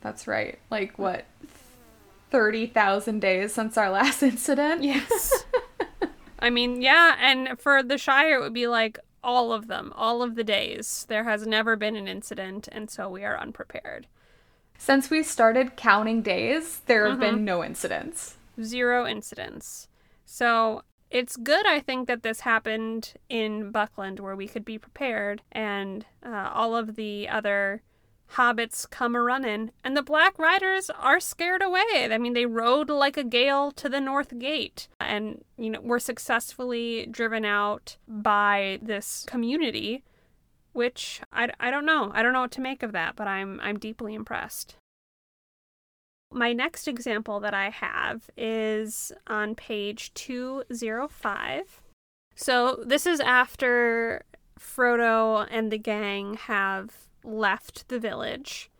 That's 0.00 0.26
right. 0.26 0.58
Like 0.70 0.98
what? 0.98 1.26
30,000 2.30 3.20
days 3.20 3.52
since 3.52 3.76
our 3.76 3.90
last 3.90 4.22
incident? 4.22 4.82
Yes. 4.82 5.44
I 6.38 6.48
mean, 6.48 6.80
yeah, 6.80 7.16
and 7.20 7.60
for 7.60 7.82
the 7.82 7.98
Shire 7.98 8.36
it 8.36 8.40
would 8.40 8.54
be 8.54 8.66
like 8.66 8.98
all 9.22 9.52
of 9.52 9.66
them, 9.66 9.92
all 9.94 10.22
of 10.22 10.34
the 10.34 10.44
days. 10.44 11.04
There 11.08 11.24
has 11.24 11.46
never 11.46 11.76
been 11.76 11.96
an 11.96 12.08
incident 12.08 12.68
and 12.72 12.88
so 12.88 13.10
we 13.10 13.24
are 13.24 13.38
unprepared. 13.38 14.06
Since 14.78 15.10
we 15.10 15.22
started 15.22 15.76
counting 15.76 16.22
days, 16.22 16.80
there 16.86 17.04
have 17.04 17.18
mm-hmm. 17.18 17.36
been 17.36 17.44
no 17.44 17.62
incidents. 17.62 18.36
Zero 18.62 19.06
incidents. 19.06 19.88
So 20.32 20.82
it's 21.10 21.36
good, 21.36 21.66
I 21.66 21.80
think, 21.80 22.06
that 22.06 22.22
this 22.22 22.40
happened 22.40 23.14
in 23.28 23.72
Buckland 23.72 24.20
where 24.20 24.36
we 24.36 24.46
could 24.46 24.64
be 24.64 24.78
prepared 24.78 25.42
and 25.50 26.06
uh, 26.24 26.52
all 26.54 26.76
of 26.76 26.94
the 26.94 27.28
other 27.28 27.82
hobbits 28.34 28.88
come 28.88 29.16
a 29.16 29.20
running. 29.20 29.72
And 29.82 29.96
the 29.96 30.04
black 30.04 30.38
riders 30.38 30.88
are 30.88 31.18
scared 31.18 31.62
away. 31.62 32.08
I 32.12 32.16
mean 32.16 32.34
they 32.34 32.46
rode 32.46 32.90
like 32.90 33.16
a 33.16 33.24
gale 33.24 33.72
to 33.72 33.88
the 33.88 34.00
north 34.00 34.38
gate 34.38 34.86
and 35.00 35.44
you 35.58 35.68
know 35.68 35.80
were 35.80 35.98
successfully 35.98 37.08
driven 37.10 37.44
out 37.44 37.96
by 38.06 38.78
this 38.80 39.24
community 39.26 40.04
which 40.72 41.20
I, 41.32 41.50
I 41.58 41.72
don't 41.72 41.84
know. 41.84 42.12
I 42.14 42.22
don't 42.22 42.32
know 42.32 42.42
what 42.42 42.52
to 42.52 42.60
make 42.60 42.84
of 42.84 42.92
that 42.92 43.16
but 43.16 43.26
i'm 43.26 43.58
i'm 43.64 43.80
deeply 43.80 44.14
impressed 44.14 44.76
my 46.32 46.52
next 46.52 46.86
example 46.86 47.40
that 47.40 47.54
I 47.54 47.70
have 47.70 48.30
is 48.36 49.12
on 49.26 49.54
page 49.54 50.14
205. 50.14 51.82
So, 52.34 52.82
this 52.86 53.06
is 53.06 53.20
after 53.20 54.24
Frodo 54.58 55.46
and 55.50 55.70
the 55.70 55.78
gang 55.78 56.34
have 56.34 57.08
left 57.24 57.88
the 57.88 57.98
village 57.98 58.70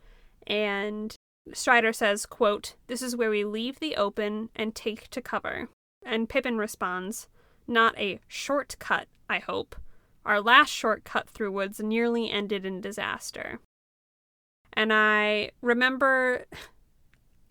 and 0.47 1.15
Strider 1.53 1.91
says, 1.91 2.25
quote, 2.25 2.75
"This 2.87 3.01
is 3.01 3.15
where 3.15 3.29
we 3.29 3.43
leave 3.43 3.79
the 3.79 3.95
open 3.95 4.49
and 4.55 4.75
take 4.75 5.09
to 5.09 5.21
cover." 5.21 5.69
And 6.05 6.29
Pippin 6.29 6.57
responds, 6.57 7.27
"Not 7.67 7.97
a 7.97 8.19
shortcut, 8.27 9.07
I 9.29 9.39
hope. 9.39 9.75
Our 10.23 10.39
last 10.39 10.69
shortcut 10.69 11.29
through 11.29 11.51
woods 11.51 11.79
nearly 11.79 12.29
ended 12.29 12.65
in 12.65 12.79
disaster." 12.79 13.59
And 14.73 14.93
I 14.93 15.51
remember 15.61 16.45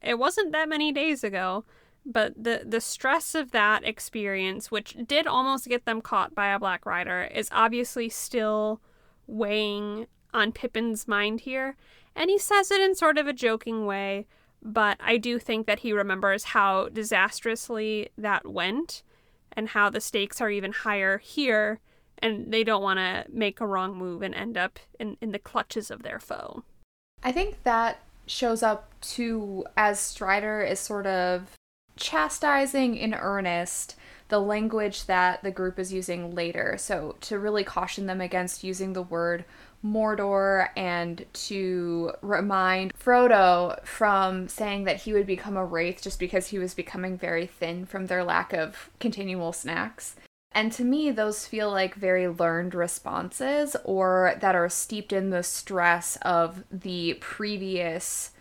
it 0.02 0.18
wasn't 0.18 0.52
that 0.52 0.68
many 0.68 0.92
days 0.92 1.24
ago, 1.24 1.64
but 2.06 2.32
the 2.42 2.62
the 2.66 2.80
stress 2.80 3.34
of 3.34 3.50
that 3.50 3.84
experience, 3.84 4.70
which 4.70 4.96
did 5.06 5.26
almost 5.26 5.68
get 5.68 5.84
them 5.84 6.00
caught 6.00 6.34
by 6.34 6.48
a 6.48 6.58
black 6.58 6.86
rider, 6.86 7.28
is 7.34 7.48
obviously 7.52 8.08
still 8.08 8.80
weighing 9.26 10.06
on 10.32 10.52
Pippin's 10.52 11.06
mind 11.06 11.40
here. 11.40 11.76
And 12.16 12.30
he 12.30 12.38
says 12.38 12.70
it 12.70 12.80
in 12.80 12.94
sort 12.94 13.18
of 13.18 13.26
a 13.26 13.32
joking 13.32 13.86
way, 13.86 14.26
but 14.62 14.96
I 15.00 15.16
do 15.16 15.38
think 15.38 15.66
that 15.66 15.80
he 15.80 15.92
remembers 15.92 16.44
how 16.44 16.88
disastrously 16.88 18.10
that 18.18 18.46
went 18.46 19.02
and 19.52 19.68
how 19.68 19.90
the 19.90 20.00
stakes 20.00 20.40
are 20.40 20.50
even 20.50 20.72
higher 20.72 21.18
here, 21.18 21.80
and 22.18 22.52
they 22.52 22.64
don't 22.64 22.82
want 22.82 22.98
to 22.98 23.26
make 23.32 23.60
a 23.60 23.66
wrong 23.66 23.96
move 23.96 24.22
and 24.22 24.34
end 24.34 24.56
up 24.56 24.78
in, 24.98 25.16
in 25.20 25.32
the 25.32 25.38
clutches 25.38 25.90
of 25.90 26.02
their 26.02 26.18
foe. 26.18 26.64
I 27.22 27.32
think 27.32 27.62
that 27.64 28.00
shows 28.30 28.62
up 28.62 28.88
to 29.00 29.64
as 29.76 29.98
Strider 29.98 30.62
is 30.62 30.78
sort 30.78 31.06
of 31.06 31.58
chastising 31.96 32.96
in 32.96 33.12
earnest 33.12 33.96
the 34.28 34.38
language 34.38 35.06
that 35.06 35.42
the 35.42 35.50
group 35.50 35.78
is 35.78 35.92
using 35.92 36.32
later. 36.32 36.76
So 36.78 37.16
to 37.22 37.38
really 37.38 37.64
caution 37.64 38.06
them 38.06 38.20
against 38.20 38.62
using 38.62 38.92
the 38.92 39.02
word 39.02 39.44
Mordor 39.84 40.68
and 40.76 41.24
to 41.32 42.12
remind 42.22 42.94
Frodo 42.94 43.84
from 43.84 44.46
saying 44.46 44.84
that 44.84 44.98
he 44.98 45.12
would 45.12 45.26
become 45.26 45.56
a 45.56 45.64
wraith 45.64 46.00
just 46.00 46.20
because 46.20 46.48
he 46.48 46.58
was 46.60 46.74
becoming 46.74 47.18
very 47.18 47.46
thin 47.46 47.84
from 47.84 48.06
their 48.06 48.22
lack 48.22 48.52
of 48.52 48.90
continual 49.00 49.52
snacks. 49.52 50.14
And 50.52 50.72
to 50.72 50.84
me, 50.84 51.10
those 51.10 51.46
feel 51.46 51.70
like 51.70 51.94
very 51.94 52.26
learned 52.26 52.74
responses 52.74 53.76
or 53.84 54.34
that 54.40 54.54
are 54.54 54.68
steeped 54.68 55.12
in 55.12 55.30
the 55.30 55.42
stress 55.42 56.18
of 56.22 56.64
the 56.70 57.14
previous 57.20 58.32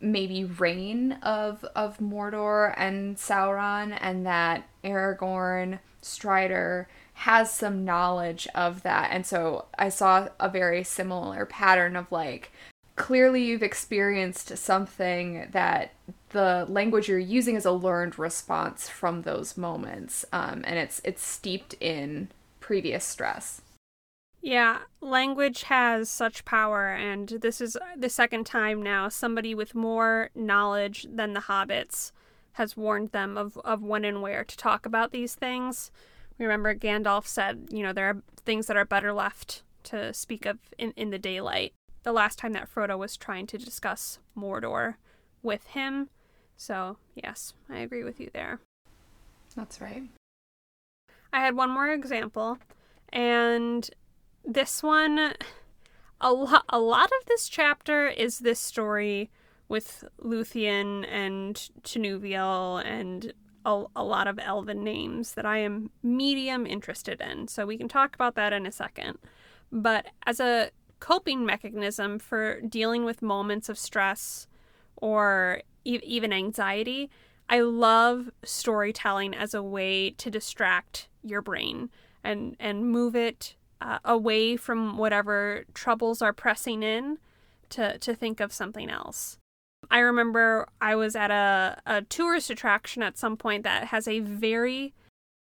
maybe 0.00 0.44
reign 0.44 1.12
of 1.22 1.64
of 1.76 1.98
Mordor 1.98 2.74
and 2.76 3.16
Sauron 3.16 3.96
and 4.00 4.26
that 4.26 4.68
Aragorn 4.82 5.78
Strider 6.02 6.88
has 7.14 7.52
some 7.52 7.84
knowledge 7.84 8.48
of 8.54 8.82
that. 8.82 9.10
And 9.12 9.24
so 9.24 9.66
I 9.78 9.88
saw 9.88 10.28
a 10.40 10.48
very 10.48 10.82
similar 10.82 11.46
pattern 11.46 11.94
of 11.94 12.10
like 12.10 12.50
clearly 12.96 13.44
you've 13.44 13.62
experienced 13.62 14.56
something 14.58 15.48
that 15.52 15.92
the 16.32 16.66
language 16.68 17.08
you're 17.08 17.18
using 17.18 17.56
is 17.56 17.64
a 17.64 17.70
learned 17.70 18.18
response 18.18 18.88
from 18.88 19.22
those 19.22 19.56
moments 19.56 20.24
um, 20.32 20.62
and 20.66 20.78
it's 20.78 21.00
it's 21.04 21.22
steeped 21.22 21.74
in 21.80 22.28
previous 22.60 23.04
stress. 23.04 23.62
Yeah 24.40 24.78
language 25.00 25.64
has 25.64 26.10
such 26.10 26.44
power 26.44 26.88
and 26.88 27.28
this 27.28 27.60
is 27.60 27.76
the 27.96 28.08
second 28.08 28.44
time 28.44 28.82
now 28.82 29.08
somebody 29.08 29.54
with 29.54 29.74
more 29.74 30.30
knowledge 30.34 31.06
than 31.10 31.32
the 31.32 31.40
hobbits 31.40 32.12
has 32.52 32.76
warned 32.76 33.12
them 33.12 33.38
of, 33.38 33.56
of 33.64 33.82
when 33.82 34.04
and 34.04 34.20
where 34.20 34.44
to 34.44 34.56
talk 34.56 34.84
about 34.84 35.12
these 35.12 35.34
things. 35.34 35.90
Remember 36.38 36.74
gandalf 36.74 37.26
said 37.26 37.68
you 37.70 37.82
know 37.82 37.92
there 37.92 38.08
are 38.08 38.22
things 38.44 38.66
that 38.66 38.76
are 38.76 38.84
better 38.84 39.12
left 39.12 39.62
to 39.84 40.12
speak 40.14 40.46
of 40.46 40.58
in, 40.78 40.92
in 40.96 41.10
the 41.10 41.18
daylight. 41.18 41.72
The 42.02 42.12
last 42.12 42.38
time 42.38 42.52
that 42.54 42.72
frodo 42.72 42.98
was 42.98 43.16
trying 43.16 43.46
to 43.48 43.58
discuss 43.58 44.18
mordor 44.36 44.94
with 45.42 45.66
him 45.68 46.08
so, 46.56 46.96
yes, 47.14 47.54
I 47.68 47.78
agree 47.78 48.04
with 48.04 48.20
you 48.20 48.30
there. 48.32 48.60
That's 49.56 49.80
right. 49.80 50.04
I 51.32 51.40
had 51.40 51.56
one 51.56 51.70
more 51.70 51.88
example, 51.88 52.58
and 53.10 53.88
this 54.44 54.82
one, 54.82 55.34
a 56.20 56.32
lot, 56.32 56.64
a 56.68 56.78
lot 56.78 57.06
of 57.20 57.26
this 57.26 57.48
chapter 57.48 58.06
is 58.06 58.40
this 58.40 58.60
story 58.60 59.30
with 59.68 60.04
Luthien 60.22 61.06
and 61.10 61.56
Tinuviel 61.82 62.84
and 62.84 63.32
a, 63.64 63.84
a 63.96 64.04
lot 64.04 64.26
of 64.28 64.38
elven 64.38 64.84
names 64.84 65.32
that 65.34 65.46
I 65.46 65.58
am 65.58 65.90
medium 66.02 66.66
interested 66.66 67.20
in. 67.20 67.48
So 67.48 67.64
we 67.64 67.78
can 67.78 67.88
talk 67.88 68.14
about 68.14 68.34
that 68.34 68.52
in 68.52 68.66
a 68.66 68.72
second. 68.72 69.18
But 69.70 70.06
as 70.26 70.40
a 70.40 70.70
coping 71.00 71.46
mechanism 71.46 72.18
for 72.18 72.60
dealing 72.60 73.04
with 73.04 73.22
moments 73.22 73.68
of 73.68 73.78
stress 73.78 74.46
or 74.96 75.62
e- 75.84 76.00
even 76.02 76.32
anxiety, 76.32 77.10
I 77.48 77.60
love 77.60 78.30
storytelling 78.44 79.34
as 79.34 79.54
a 79.54 79.62
way 79.62 80.10
to 80.10 80.30
distract 80.30 81.08
your 81.22 81.42
brain 81.42 81.90
and 82.24 82.56
and 82.58 82.90
move 82.90 83.14
it 83.14 83.56
uh, 83.80 83.98
away 84.04 84.56
from 84.56 84.96
whatever 84.96 85.64
troubles 85.74 86.22
are 86.22 86.32
pressing 86.32 86.82
in 86.82 87.18
to 87.70 87.98
to 87.98 88.14
think 88.14 88.40
of 88.40 88.52
something 88.52 88.88
else. 88.88 89.38
I 89.90 89.98
remember 89.98 90.68
I 90.80 90.94
was 90.94 91.16
at 91.16 91.30
a, 91.30 91.80
a 91.84 92.02
tourist 92.02 92.50
attraction 92.50 93.02
at 93.02 93.18
some 93.18 93.36
point 93.36 93.64
that 93.64 93.88
has 93.88 94.06
a 94.06 94.20
very 94.20 94.94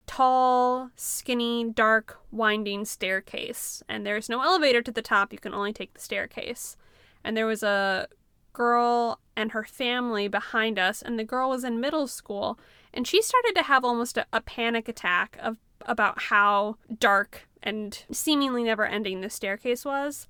tall, 0.08 0.90
skinny, 0.96 1.70
dark, 1.70 2.20
winding 2.32 2.86
staircase. 2.86 3.84
And 3.88 4.06
there's 4.06 4.30
no 4.30 4.42
elevator 4.42 4.82
to 4.82 4.92
the 4.92 5.02
top, 5.02 5.32
you 5.32 5.40
can 5.40 5.54
only 5.54 5.72
take 5.74 5.94
the 5.94 6.00
staircase. 6.00 6.76
And 7.24 7.38
there 7.38 7.46
was 7.46 7.64
a 7.64 8.08
girl 8.54 9.20
and 9.36 9.52
her 9.52 9.64
family 9.64 10.28
behind 10.28 10.80
us, 10.80 11.02
and 11.02 11.18
the 11.18 11.24
girl 11.24 11.50
was 11.50 11.64
in 11.64 11.82
middle 11.82 12.08
school, 12.08 12.60
and 12.94 13.08
she 13.08 13.22
started 13.22 13.54
to 13.56 13.64
have 13.64 13.84
almost 13.84 14.18
a, 14.18 14.26
a 14.32 14.42
panic 14.42 14.88
attack 14.88 15.38
of 15.42 15.58
about 15.86 16.24
how 16.24 16.78
dark 17.00 17.48
and 17.62 18.06
seemingly 18.12 18.64
never 18.64 18.86
ending 18.86 19.22
the 19.22 19.30
staircase 19.30 19.84
was. 19.84 20.28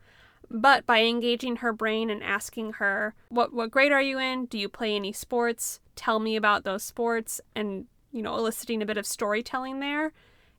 But 0.49 0.85
by 0.85 1.01
engaging 1.01 1.57
her 1.57 1.73
brain 1.73 2.09
and 2.09 2.23
asking 2.23 2.73
her, 2.73 3.15
what, 3.29 3.53
what 3.53 3.71
grade 3.71 3.91
are 3.91 4.01
you 4.01 4.19
in? 4.19 4.45
Do 4.45 4.57
you 4.57 4.69
play 4.69 4.95
any 4.95 5.11
sports? 5.11 5.79
Tell 5.95 6.19
me 6.19 6.35
about 6.35 6.63
those 6.63 6.83
sports. 6.83 7.41
And, 7.55 7.85
you 8.11 8.21
know, 8.21 8.35
eliciting 8.35 8.81
a 8.81 8.85
bit 8.85 8.97
of 8.97 9.07
storytelling 9.07 9.79
there, 9.79 10.11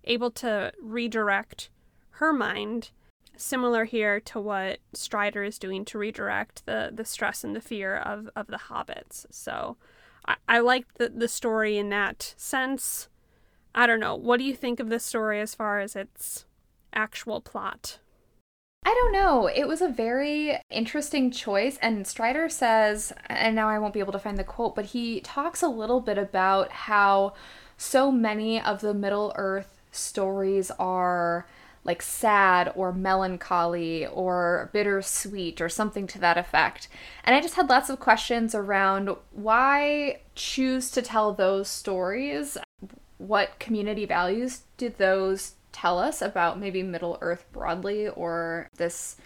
able 0.05 0.31
to 0.33 0.73
redirect 0.81 1.71
her 2.11 2.33
mind. 2.33 2.91
Similar 3.37 3.85
here 3.85 4.21
to 4.21 4.41
what 4.41 4.79
Strider 4.93 5.43
is 5.43 5.59
doing 5.59 5.85
to 5.87 5.99
redirect 5.99 6.67
the, 6.67 6.91
the 6.93 7.05
stress 7.05 7.43
and 7.45 7.55
the 7.55 7.61
fear 7.61 7.97
of, 7.97 8.31
of 8.37 8.47
the 8.47 8.59
hobbits. 8.69 9.27
So 9.31 9.77
I, 10.27 10.37
I 10.49 10.59
like 10.61 10.95
the, 10.95 11.09
the 11.09 11.29
story 11.29 11.77
in 11.77 11.89
that 11.91 12.35
sense. 12.37 13.09
I 13.75 13.87
don't 13.87 14.01
know. 14.01 14.15
What 14.15 14.39
do 14.39 14.45
you 14.45 14.55
think 14.55 14.79
of 14.79 14.89
this 14.89 15.05
story 15.05 15.41
as 15.41 15.55
far 15.55 15.81
as 15.81 15.97
its 15.97 16.45
actual 16.93 17.41
plot? 17.41 17.99
I 18.87 18.95
don't 18.95 19.13
know. 19.13 19.47
It 19.47 19.67
was 19.67 19.81
a 19.81 19.89
very 19.89 20.59
interesting 20.71 21.31
choice. 21.31 21.79
And 21.81 22.07
Strider 22.07 22.49
says, 22.49 23.13
and 23.27 23.57
now 23.57 23.69
I 23.69 23.79
won't 23.79 23.95
be 23.95 24.01
able 24.01 24.13
to 24.13 24.19
find 24.19 24.37
the 24.37 24.45
quote, 24.45 24.77
but 24.77 24.87
he 24.87 25.21
talks 25.21 25.63
a 25.63 25.69
little 25.69 26.01
bit 26.01 26.19
about 26.19 26.71
how 26.71 27.33
so 27.77 28.13
many 28.13 28.61
of 28.61 28.81
the 28.81 28.95
Middle 28.95 29.33
Earth 29.37 29.81
stories 29.91 30.71
are 30.79 31.47
like 31.85 32.03
sad 32.03 32.73
or 32.75 32.93
melancholy 32.93 34.07
or 34.07 34.71
bittersweet 34.73 35.61
or 35.61 35.69
something 35.69 36.07
to 36.09 36.19
that 36.19 36.39
effect. 36.39 36.89
And 37.25 37.37
I 37.37 37.41
just 37.41 37.55
had 37.55 37.69
lots 37.69 37.91
of 37.91 38.01
questions 38.01 38.55
around 38.55 39.11
why 39.33 40.21
choose 40.35 40.91
to 40.93 41.03
tell 41.03 41.33
those 41.33 41.69
stories? 41.69 42.57
What 43.19 43.59
community 43.59 44.07
values 44.07 44.63
did 44.77 44.99
those 44.99 45.55
tell 45.73 45.99
us 45.99 46.23
about 46.23 46.59
maybe 46.59 46.83
Middle 46.83 47.19
Earth 47.21 47.45
broadly 47.53 48.09
or 48.09 48.69
this 48.77 49.17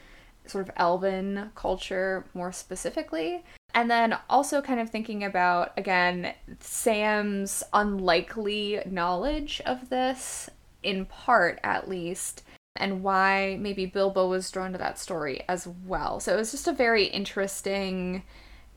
sort 0.47 0.69
of 0.69 0.75
elven 0.77 1.51
culture 1.55 2.25
more 2.35 2.53
specifically. 2.53 3.45
And 3.75 3.91
then 3.91 4.19
also 4.31 4.63
kind 4.63 4.81
of 4.81 4.91
thinking 4.91 5.23
about, 5.23 5.73
again, 5.77 6.35
Sam's 6.59 7.63
unlikely 7.73 8.81
knowledge 8.87 9.61
of 9.67 9.91
this, 9.91 10.49
in 10.83 11.05
part 11.05 11.61
at 11.63 11.89
least, 11.89 12.43
and 12.79 13.03
why 13.03 13.59
maybe 13.61 13.85
Bilbo 13.87 14.29
was 14.29 14.51
drawn 14.51 14.73
to 14.73 14.79
that 14.79 14.99
story 14.99 15.43
as 15.49 15.69
well. 15.85 16.21
So 16.21 16.33
it 16.35 16.37
was 16.37 16.51
just 16.53 16.69
a 16.69 16.73
very 16.73 17.05
interesting, 17.05 18.23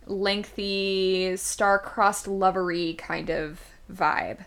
lengthy, 0.05 1.37
star-crossed 1.37 2.27
lovery 2.27 2.95
kind 2.95 3.29
of 3.29 3.61
vibe. 3.91 4.45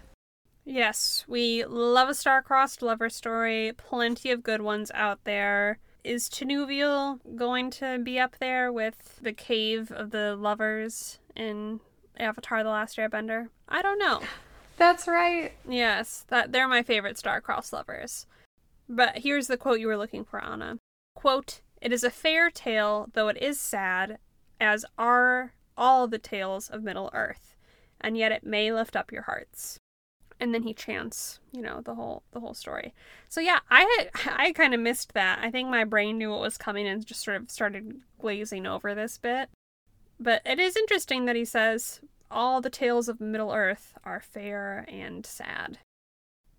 Yes, 0.64 1.24
we 1.28 1.64
love 1.64 2.08
a 2.08 2.14
star-crossed 2.14 2.82
lover 2.82 3.08
story. 3.08 3.72
Plenty 3.76 4.30
of 4.30 4.42
good 4.42 4.62
ones 4.62 4.90
out 4.94 5.24
there. 5.24 5.78
Is 6.02 6.28
Tinuviel 6.28 7.20
going 7.36 7.70
to 7.72 7.98
be 7.98 8.18
up 8.18 8.36
there 8.38 8.72
with 8.72 9.18
the 9.22 9.32
cave 9.32 9.90
of 9.90 10.10
the 10.10 10.36
lovers 10.36 11.18
in 11.34 11.80
Avatar: 12.18 12.62
The 12.62 12.70
Last 12.70 12.98
Airbender? 12.98 13.48
I 13.68 13.80
don't 13.82 13.98
know. 13.98 14.20
That's 14.76 15.06
right. 15.06 15.52
Yes, 15.68 16.24
that 16.28 16.52
they're 16.52 16.68
my 16.68 16.82
favorite 16.82 17.16
star-crossed 17.16 17.72
lovers. 17.72 18.26
But 18.88 19.18
here's 19.18 19.46
the 19.46 19.56
quote 19.56 19.80
you 19.80 19.86
were 19.86 19.96
looking 19.96 20.24
for, 20.24 20.42
Anna. 20.42 20.78
Quote, 21.14 21.60
It 21.80 21.92
is 21.92 22.04
a 22.04 22.10
fair 22.10 22.50
tale, 22.50 23.08
though 23.14 23.28
it 23.28 23.36
is 23.38 23.58
sad, 23.58 24.18
as 24.60 24.84
are 24.98 25.52
all 25.76 26.06
the 26.06 26.18
tales 26.18 26.68
of 26.68 26.82
Middle 26.82 27.10
Earth, 27.12 27.56
and 28.00 28.16
yet 28.16 28.32
it 28.32 28.44
may 28.44 28.72
lift 28.72 28.96
up 28.96 29.12
your 29.12 29.22
hearts. 29.22 29.78
And 30.40 30.52
then 30.52 30.64
he 30.64 30.74
chants 30.74 31.38
you 31.52 31.62
know 31.62 31.80
the 31.80 31.94
whole 31.94 32.24
the 32.32 32.40
whole 32.40 32.54
story. 32.54 32.92
So 33.28 33.40
yeah 33.40 33.60
i 33.70 34.08
i 34.26 34.52
kind 34.52 34.74
of 34.74 34.80
missed 34.80 35.14
that. 35.14 35.38
I 35.42 35.50
think 35.50 35.68
my 35.68 35.84
brain 35.84 36.18
knew 36.18 36.30
what 36.30 36.40
was 36.40 36.58
coming 36.58 36.86
and 36.86 37.06
just 37.06 37.22
sort 37.22 37.40
of 37.40 37.50
started 37.50 38.00
glazing 38.18 38.66
over 38.66 38.94
this 38.94 39.16
bit. 39.16 39.48
But 40.18 40.42
it 40.44 40.58
is 40.58 40.76
interesting 40.76 41.24
that 41.26 41.36
he 41.36 41.44
says 41.44 42.00
all 42.30 42.60
the 42.60 42.70
tales 42.70 43.08
of 43.08 43.20
middle 43.20 43.52
earth 43.52 43.94
are 44.04 44.20
fair 44.20 44.84
and 44.88 45.24
sad. 45.24 45.78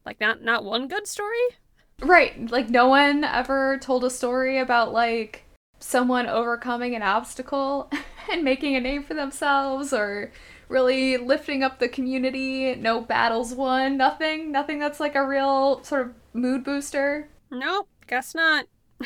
Like 0.06 0.22
not 0.22 0.42
not 0.42 0.64
one 0.64 0.88
good 0.88 1.06
story 1.06 1.58
right 2.01 2.51
like 2.51 2.69
no 2.69 2.88
one 2.89 3.23
ever 3.23 3.77
told 3.77 4.03
a 4.03 4.10
story 4.10 4.60
about 4.60 4.91
like 4.91 5.43
someone 5.79 6.27
overcoming 6.27 6.95
an 6.95 7.01
obstacle 7.01 7.89
and 8.31 8.43
making 8.43 8.75
a 8.75 8.81
name 8.81 9.03
for 9.03 9.13
themselves 9.13 9.93
or 9.93 10.31
really 10.67 11.17
lifting 11.17 11.63
up 11.63 11.79
the 11.79 11.88
community. 11.88 12.75
No 12.75 13.01
battles 13.01 13.53
won, 13.53 13.97
nothing, 13.97 14.51
nothing 14.51 14.79
that's 14.79 14.99
like 14.99 15.15
a 15.15 15.25
real 15.25 15.84
sort 15.84 16.08
of 16.08 16.13
mood 16.34 16.63
booster. 16.63 17.29
Nope, 17.51 17.88
guess 18.08 18.34
not. 18.34 18.65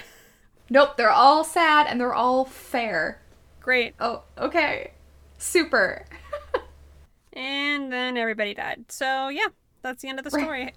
nope, 0.69 0.97
they're 0.97 1.11
all 1.11 1.43
sad 1.43 1.87
and 1.87 1.99
they're 1.99 2.13
all 2.13 2.45
fair. 2.45 3.21
Great. 3.59 3.93
Oh, 3.99 4.23
okay. 4.37 4.93
Super. 5.37 6.05
and 7.33 7.91
then 7.91 8.17
everybody 8.17 8.53
died. 8.53 8.85
So, 8.89 9.29
yeah, 9.29 9.47
that's 9.81 10.01
the 10.01 10.09
end 10.09 10.19
of 10.19 10.25
the 10.25 10.31
story. 10.31 10.73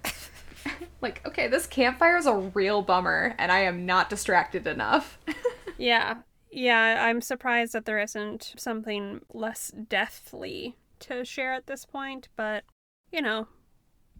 like, 1.01 1.25
okay, 1.25 1.47
this 1.47 1.67
campfire 1.67 2.17
is 2.17 2.25
a 2.25 2.35
real 2.35 2.81
bummer 2.81 3.35
and 3.37 3.51
I 3.51 3.59
am 3.59 3.85
not 3.85 4.09
distracted 4.09 4.67
enough. 4.67 5.17
yeah, 5.77 6.17
yeah, 6.51 7.05
I'm 7.05 7.21
surprised 7.21 7.73
that 7.73 7.85
there 7.85 7.99
isn't 7.99 8.53
something 8.57 9.21
less 9.33 9.71
deathly 9.87 10.75
to 10.99 11.25
share 11.25 11.53
at 11.53 11.67
this 11.67 11.85
point, 11.85 12.29
but 12.35 12.63
you 13.11 13.21
know, 13.21 13.47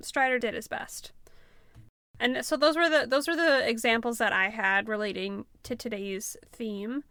Strider 0.01 0.39
did 0.39 0.53
his 0.53 0.67
best. 0.67 1.11
And 2.19 2.45
so 2.45 2.55
those 2.55 2.75
were 2.75 2.89
the 2.89 3.05
those 3.07 3.27
were 3.27 3.35
the 3.35 3.67
examples 3.67 4.17
that 4.17 4.31
I 4.31 4.49
had 4.49 4.87
relating 4.87 5.45
to 5.63 5.75
today's 5.75 6.37
theme. 6.51 7.03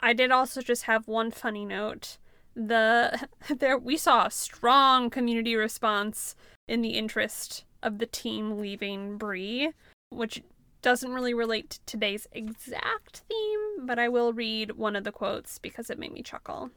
I 0.00 0.12
did 0.12 0.30
also 0.30 0.60
just 0.60 0.84
have 0.84 1.08
one 1.08 1.30
funny 1.30 1.64
note. 1.64 2.18
The 2.54 3.28
there 3.56 3.78
we 3.78 3.96
saw 3.96 4.26
a 4.26 4.30
strong 4.30 5.10
community 5.10 5.54
response 5.56 6.34
in 6.68 6.82
the 6.82 6.90
interest 6.90 7.64
of 7.84 7.98
the 7.98 8.06
team 8.06 8.58
leaving 8.58 9.16
Bree, 9.18 9.70
which 10.10 10.42
doesn't 10.82 11.12
really 11.12 11.34
relate 11.34 11.70
to 11.70 11.80
today's 11.86 12.26
exact 12.32 13.22
theme, 13.28 13.86
but 13.86 13.98
I 13.98 14.08
will 14.08 14.32
read 14.32 14.72
one 14.72 14.96
of 14.96 15.04
the 15.04 15.12
quotes 15.12 15.58
because 15.58 15.88
it 15.88 15.98
made 15.98 16.12
me 16.12 16.22
chuckle. 16.22 16.70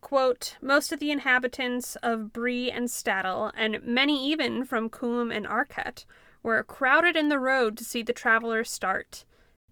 Quote, 0.00 0.56
most 0.60 0.92
of 0.92 0.98
the 0.98 1.12
inhabitants 1.12 1.96
of 2.02 2.32
Bree 2.32 2.70
and 2.70 2.90
Staddle, 2.90 3.52
and 3.56 3.82
many 3.84 4.28
even 4.28 4.64
from 4.64 4.90
Combe 4.90 5.30
and 5.30 5.46
Archet, 5.46 6.04
were 6.42 6.62
crowded 6.64 7.16
in 7.16 7.28
the 7.28 7.38
road 7.38 7.78
to 7.78 7.84
see 7.84 8.02
the 8.02 8.12
travelers 8.12 8.70
start. 8.70 9.24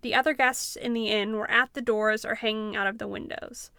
The 0.02 0.14
other 0.14 0.32
guests 0.32 0.76
in 0.76 0.92
the 0.92 1.08
inn 1.08 1.34
were 1.34 1.50
at 1.50 1.74
the 1.74 1.82
doors 1.82 2.24
or 2.24 2.36
hanging 2.36 2.76
out 2.76 2.86
of 2.86 2.98
the 2.98 3.08
windows. 3.08 3.72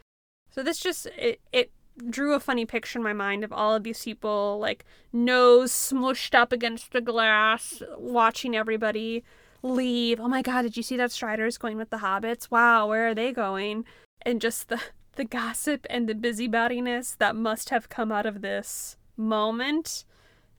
So 0.51 0.62
this 0.62 0.79
just 0.79 1.05
it, 1.17 1.39
it 1.53 1.71
drew 2.10 2.34
a 2.34 2.39
funny 2.39 2.65
picture 2.65 2.99
in 2.99 3.04
my 3.04 3.13
mind 3.13 3.43
of 3.43 3.51
all 3.51 3.75
of 3.75 3.84
these 3.84 4.04
people 4.04 4.58
like 4.60 4.86
nose 5.12 5.71
smushed 5.71 6.34
up 6.34 6.51
against 6.51 6.91
the 6.91 7.01
glass 7.01 7.84
watching 7.97 8.56
everybody 8.56 9.23
leave. 9.62 10.19
Oh 10.19 10.27
my 10.27 10.41
god, 10.41 10.63
did 10.63 10.77
you 10.77 10.84
see 10.84 10.97
that 10.97 11.12
Strider's 11.12 11.58
going 11.58 11.77
with 11.77 11.89
the 11.89 11.97
hobbits? 11.97 12.49
Wow, 12.49 12.88
where 12.88 13.08
are 13.08 13.15
they 13.15 13.32
going? 13.32 13.86
And 14.23 14.41
just 14.41 14.69
the 14.69 14.80
the 15.15 15.23
gossip 15.25 15.86
and 15.89 16.08
the 16.08 16.15
busybodiness 16.15 17.17
that 17.17 17.36
must 17.36 17.69
have 17.69 17.89
come 17.89 18.12
out 18.12 18.25
of 18.25 18.41
this 18.41 18.97
moment. 19.17 20.06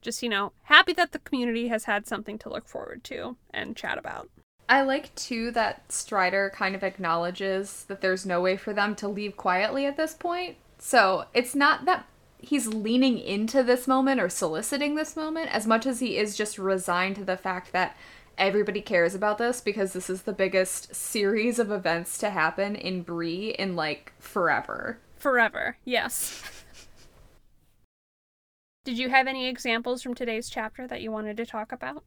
Just, 0.01 0.21
you 0.21 0.29
know, 0.29 0.51
happy 0.63 0.93
that 0.93 1.11
the 1.11 1.19
community 1.19 1.69
has 1.69 1.85
had 1.85 2.07
something 2.07 2.37
to 2.39 2.49
look 2.49 2.67
forward 2.67 3.03
to 3.05 3.37
and 3.51 3.75
chat 3.75 3.97
about. 3.97 4.29
I 4.69 4.81
like 4.81 5.13
too 5.15 5.51
that 5.51 5.91
Strider 5.91 6.51
kind 6.55 6.75
of 6.75 6.83
acknowledges 6.83 7.85
that 7.87 8.01
there's 8.01 8.25
no 8.25 8.41
way 8.41 8.57
for 8.57 8.73
them 8.73 8.95
to 8.95 9.07
leave 9.07 9.35
quietly 9.37 9.85
at 9.85 9.97
this 9.97 10.13
point. 10.13 10.57
So 10.85 11.27
it's 11.33 11.55
not 11.55 11.85
that 11.85 12.07
he's 12.39 12.67
leaning 12.67 13.17
into 13.17 13.63
this 13.63 13.87
moment 13.87 14.19
or 14.19 14.27
soliciting 14.27 14.95
this 14.95 15.15
moment 15.15 15.49
as 15.55 15.65
much 15.65 15.85
as 15.85 16.01
he 16.01 16.17
is 16.17 16.35
just 16.35 16.59
resigned 16.59 17.15
to 17.15 17.23
the 17.23 17.37
fact 17.37 17.71
that 17.71 17.95
everybody 18.37 18.81
cares 18.81 19.15
about 19.15 19.37
this 19.37 19.61
because 19.61 19.93
this 19.93 20.09
is 20.09 20.23
the 20.23 20.33
biggest 20.33 20.93
series 20.93 21.57
of 21.57 21.71
events 21.71 22.17
to 22.17 22.31
happen 22.31 22.75
in 22.75 23.01
Bree 23.01 23.55
in 23.57 23.77
like 23.77 24.11
forever. 24.19 24.99
Forever, 25.15 25.77
yes. 25.85 26.43
Did 28.83 28.97
you 28.97 29.07
have 29.07 29.25
any 29.25 29.47
examples 29.47 30.03
from 30.03 30.13
today's 30.13 30.49
chapter 30.49 30.85
that 30.85 31.01
you 31.01 31.13
wanted 31.13 31.37
to 31.37 31.45
talk 31.45 31.71
about? 31.71 32.03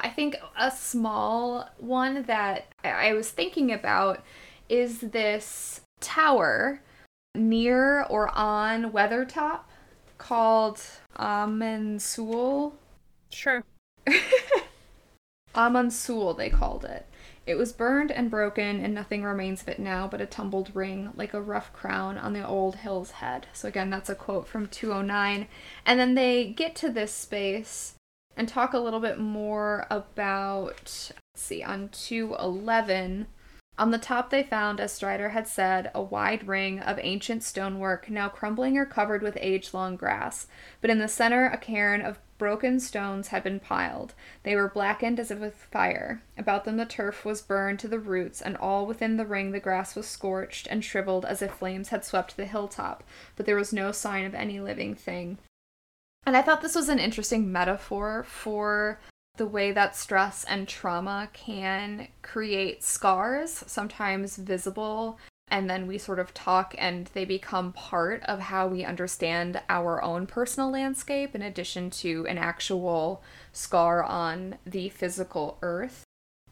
I 0.00 0.10
think 0.10 0.36
a 0.54 0.70
small 0.70 1.70
one 1.78 2.24
that 2.24 2.66
I 2.84 3.14
was 3.14 3.30
thinking 3.30 3.72
about 3.72 4.22
is 4.68 5.00
this 5.00 5.80
tower 6.00 6.82
near 7.36 8.02
or 8.04 8.36
on 8.36 8.92
Weathertop 8.92 9.60
called 10.18 10.80
Amon 11.16 11.98
Sûl. 11.98 12.72
Sure. 13.30 13.64
Amon 15.54 15.88
Sûl, 15.88 16.36
they 16.36 16.50
called 16.50 16.84
it. 16.84 17.06
It 17.46 17.56
was 17.56 17.72
burned 17.72 18.10
and 18.10 18.28
broken, 18.28 18.80
and 18.84 18.92
nothing 18.92 19.22
remains 19.22 19.62
of 19.62 19.68
it 19.68 19.78
now 19.78 20.08
but 20.08 20.20
a 20.20 20.26
tumbled 20.26 20.74
ring, 20.74 21.12
like 21.14 21.32
a 21.32 21.40
rough 21.40 21.72
crown 21.72 22.18
on 22.18 22.32
the 22.32 22.46
old 22.46 22.76
hill's 22.76 23.12
head. 23.12 23.46
So, 23.52 23.68
again, 23.68 23.88
that's 23.88 24.10
a 24.10 24.16
quote 24.16 24.48
from 24.48 24.66
209. 24.66 25.46
And 25.84 26.00
then 26.00 26.14
they 26.14 26.46
get 26.46 26.74
to 26.76 26.90
this 26.90 27.12
space 27.12 27.94
and 28.36 28.48
talk 28.48 28.74
a 28.74 28.80
little 28.80 29.00
bit 29.00 29.18
more 29.18 29.86
about, 29.90 30.74
let's 30.74 31.12
see, 31.36 31.62
on 31.62 31.88
211. 31.90 33.28
On 33.78 33.90
the 33.90 33.98
top, 33.98 34.30
they 34.30 34.42
found, 34.42 34.80
as 34.80 34.92
Strider 34.92 35.30
had 35.30 35.46
said, 35.46 35.90
a 35.94 36.00
wide 36.00 36.48
ring 36.48 36.80
of 36.80 36.98
ancient 37.02 37.42
stonework, 37.42 38.08
now 38.08 38.28
crumbling 38.28 38.78
or 38.78 38.86
covered 38.86 39.22
with 39.22 39.36
age 39.38 39.74
long 39.74 39.96
grass. 39.96 40.46
But 40.80 40.88
in 40.88 40.98
the 40.98 41.08
center, 41.08 41.46
a 41.46 41.58
cairn 41.58 42.00
of 42.00 42.18
broken 42.38 42.80
stones 42.80 43.28
had 43.28 43.42
been 43.42 43.60
piled. 43.60 44.14
They 44.44 44.56
were 44.56 44.68
blackened 44.68 45.20
as 45.20 45.30
if 45.30 45.38
with 45.40 45.54
fire. 45.54 46.22
About 46.38 46.64
them, 46.64 46.78
the 46.78 46.86
turf 46.86 47.24
was 47.24 47.42
burned 47.42 47.78
to 47.80 47.88
the 47.88 47.98
roots, 47.98 48.40
and 48.40 48.56
all 48.56 48.86
within 48.86 49.18
the 49.18 49.26
ring, 49.26 49.50
the 49.50 49.60
grass 49.60 49.94
was 49.94 50.06
scorched 50.06 50.66
and 50.70 50.82
shriveled 50.82 51.26
as 51.26 51.42
if 51.42 51.52
flames 51.52 51.90
had 51.90 52.04
swept 52.04 52.36
the 52.36 52.46
hilltop. 52.46 53.04
But 53.36 53.44
there 53.44 53.56
was 53.56 53.74
no 53.74 53.92
sign 53.92 54.24
of 54.24 54.34
any 54.34 54.58
living 54.58 54.94
thing. 54.94 55.36
And 56.24 56.34
I 56.34 56.42
thought 56.42 56.62
this 56.62 56.74
was 56.74 56.88
an 56.88 56.98
interesting 56.98 57.52
metaphor 57.52 58.24
for 58.24 58.98
the 59.36 59.46
way 59.46 59.72
that 59.72 59.96
stress 59.96 60.44
and 60.44 60.66
trauma 60.66 61.28
can 61.32 62.08
create 62.22 62.82
scars, 62.82 63.64
sometimes 63.66 64.36
visible, 64.36 65.18
and 65.48 65.70
then 65.70 65.86
we 65.86 65.96
sort 65.96 66.18
of 66.18 66.34
talk 66.34 66.74
and 66.76 67.06
they 67.14 67.24
become 67.24 67.72
part 67.72 68.22
of 68.24 68.40
how 68.40 68.66
we 68.66 68.84
understand 68.84 69.60
our 69.68 70.02
own 70.02 70.26
personal 70.26 70.70
landscape 70.70 71.34
in 71.34 71.42
addition 71.42 71.88
to 71.88 72.26
an 72.26 72.36
actual 72.36 73.22
scar 73.52 74.02
on 74.02 74.56
the 74.66 74.88
physical 74.88 75.58
earth. 75.62 76.02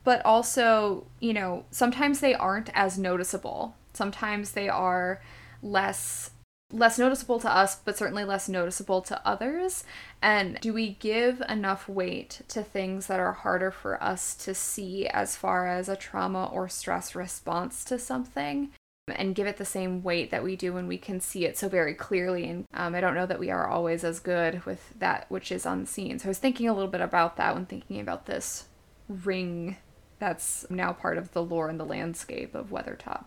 But 0.05 0.25
also, 0.25 1.07
you 1.19 1.33
know, 1.33 1.65
sometimes 1.71 2.21
they 2.21 2.35
aren't 2.35 2.71
as 2.75 2.99
noticeable. 2.99 3.75
Sometimes 3.95 4.53
they 4.53 4.69
are 4.69 5.21
less 5.63 6.31
less 6.73 6.99
noticeable 6.99 7.39
to 7.41 7.51
us, 7.51 7.77
but 7.77 7.97
certainly 7.97 8.25
less 8.25 8.49
noticeable 8.49 9.01
to 9.03 9.27
others? 9.27 9.85
And 10.23 10.59
do 10.61 10.73
we 10.73 10.95
give 10.95 11.43
enough 11.49 11.89
weight 11.89 12.43
to 12.49 12.63
things 12.63 13.07
that 13.07 13.21
are 13.21 13.33
harder 13.33 13.71
for 13.71 14.03
us 14.03 14.35
to 14.37 14.55
see 14.55 15.07
as 15.07 15.37
far 15.37 15.67
as 15.67 15.89
a 15.89 15.97
trauma 15.97 16.47
or 16.47 16.69
stress 16.69 17.15
response 17.15 17.85
to 17.85 17.99
something? 17.99 18.71
And 19.07 19.35
give 19.35 19.47
it 19.47 19.59
the 19.59 19.67
same 19.67 20.03
weight 20.03 20.31
that 20.31 20.43
we 20.43 20.57
do 20.57 20.73
when 20.73 20.89
we 20.89 20.97
can 20.97 21.21
see 21.21 21.45
it 21.45 21.59
so 21.59 21.69
very 21.69 21.93
clearly. 21.93 22.49
And 22.49 22.65
um, 22.73 22.95
I 22.95 23.01
don't 23.01 23.15
know 23.15 23.27
that 23.27 23.39
we 23.39 23.51
are 23.51 23.69
always 23.69 24.03
as 24.03 24.19
good 24.19 24.65
with 24.65 24.95
that 24.99 25.27
which 25.29 25.53
is 25.53 25.67
unseen. 25.67 26.19
So 26.19 26.27
I 26.27 26.29
was 26.29 26.39
thinking 26.39 26.69
a 26.69 26.73
little 26.73 26.91
bit 26.91 27.03
about 27.03 27.37
that 27.37 27.55
when 27.55 27.67
thinking 27.67 28.01
about 28.01 28.25
this 28.25 28.65
ring 29.09 29.77
that's 30.19 30.65
now 30.71 30.93
part 30.93 31.19
of 31.19 31.33
the 31.33 31.43
lore 31.43 31.69
and 31.69 31.79
the 31.79 31.85
landscape 31.85 32.55
of 32.55 32.71
Weathertop. 32.71 33.25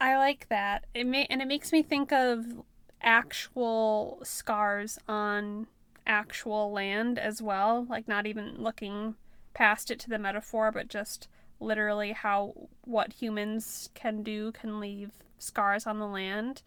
I 0.00 0.16
like 0.16 0.48
that. 0.48 0.86
It 0.94 1.06
may 1.06 1.26
and 1.28 1.42
it 1.42 1.48
makes 1.48 1.72
me 1.72 1.82
think 1.82 2.12
of 2.12 2.46
actual 3.02 4.20
scars 4.22 4.98
on 5.08 5.66
actual 6.06 6.72
land 6.72 7.18
as 7.18 7.42
well, 7.42 7.86
like 7.88 8.08
not 8.08 8.26
even 8.26 8.54
looking 8.58 9.14
past 9.54 9.90
it 9.90 9.98
to 10.00 10.08
the 10.08 10.18
metaphor, 10.18 10.70
but 10.72 10.88
just 10.88 11.28
literally 11.60 12.12
how 12.12 12.54
what 12.84 13.14
humans 13.14 13.90
can 13.94 14.22
do 14.22 14.52
can 14.52 14.80
leave 14.80 15.10
scars 15.38 15.86
on 15.86 15.98
the 15.98 16.06
land, 16.06 16.62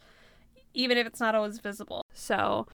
even 0.73 0.97
if 0.97 1.07
it's 1.07 1.19
not 1.19 1.35
always 1.35 1.59
visible. 1.59 2.03
So 2.13 2.67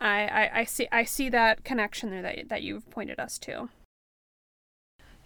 I, 0.00 0.26
I, 0.26 0.50
I 0.60 0.64
see 0.64 0.88
I 0.90 1.04
see 1.04 1.28
that 1.28 1.64
connection 1.64 2.10
there 2.10 2.22
that 2.22 2.48
that 2.48 2.62
you've 2.62 2.90
pointed 2.90 3.20
us 3.20 3.38
to. 3.40 3.68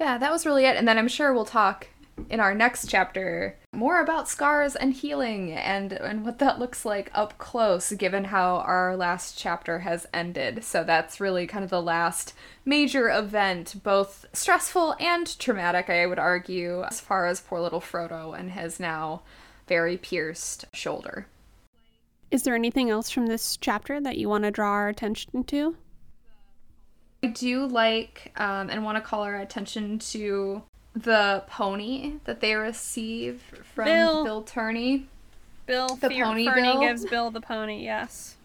Yeah, 0.01 0.19
that 0.19 0.33
was 0.33 0.45
really 0.45 0.65
it. 0.65 0.77
And 0.77 0.89
then 0.89 0.99
I'm 0.99 1.09
sure 1.09 1.33
we'll 1.33 1.45
talk 1.45 1.89
in 2.31 2.41
our 2.41 2.55
next 2.55 2.89
chapter 2.89 3.57
more 3.75 4.01
about 4.01 4.29
scars 4.29 4.77
and 4.77 4.93
healing 4.93 5.53
and 5.53 5.93
and 5.93 6.25
what 6.25 6.39
that 6.39 6.59
looks 6.59 6.85
like 6.85 7.11
up 7.15 7.39
close 7.39 7.93
given 7.93 8.25
how 8.25 8.57
our 8.57 8.97
last 8.97 9.39
chapter 9.39 9.81
has 9.81 10.07
ended. 10.13 10.63
So 10.65 10.85
that's 10.85 11.21
really 11.21 11.47
kind 11.47 11.65
of 11.65 11.71
the 11.71 11.83
last 11.83 12.35
major 12.65 13.09
event, 13.11 13.77
both 13.83 14.27
stressful 14.33 14.97
and 15.01 15.39
traumatic, 15.39 15.91
I 15.91 16.07
would 16.07 16.19
argue, 16.19 16.83
as 16.83 17.01
far 17.01 17.27
as 17.27 17.41
poor 17.41 17.61
little 17.61 17.81
Frodo 17.81 18.39
and 18.39 18.53
his 18.53 18.79
now 18.79 19.23
very 19.67 19.97
pierced 19.97 20.65
shoulder. 20.73 21.27
Is 22.31 22.45
there 22.45 22.55
anything 22.55 22.89
else 22.89 23.11
from 23.11 23.27
this 23.27 23.57
chapter 23.57 24.01
that 24.01 24.17
you 24.17 24.29
want 24.29 24.45
to 24.45 24.51
draw 24.51 24.71
our 24.71 24.89
attention 24.89 25.45
to? 25.45 25.77
I 27.23 27.29
do 27.29 27.67
like 27.67 28.33
um, 28.37 28.69
and 28.69 28.85
want 28.85 28.97
to 28.97 29.03
call 29.03 29.23
our 29.23 29.37
attention 29.37 29.99
to 29.99 30.63
the 30.95 31.45
pony 31.47 32.15
that 32.25 32.41
they 32.41 32.55
receive 32.55 33.43
from 33.75 33.85
Bill, 33.85 34.25
Bill 34.25 34.43
Ferny. 34.43 35.07
Bill 35.67 35.89
the 35.97 36.11
pony 36.11 36.47
Ferny 36.47 36.63
Bill. 36.63 36.81
gives 36.81 37.05
Bill 37.07 37.31
the 37.31 37.41
pony, 37.41 37.83
yes. 37.83 38.37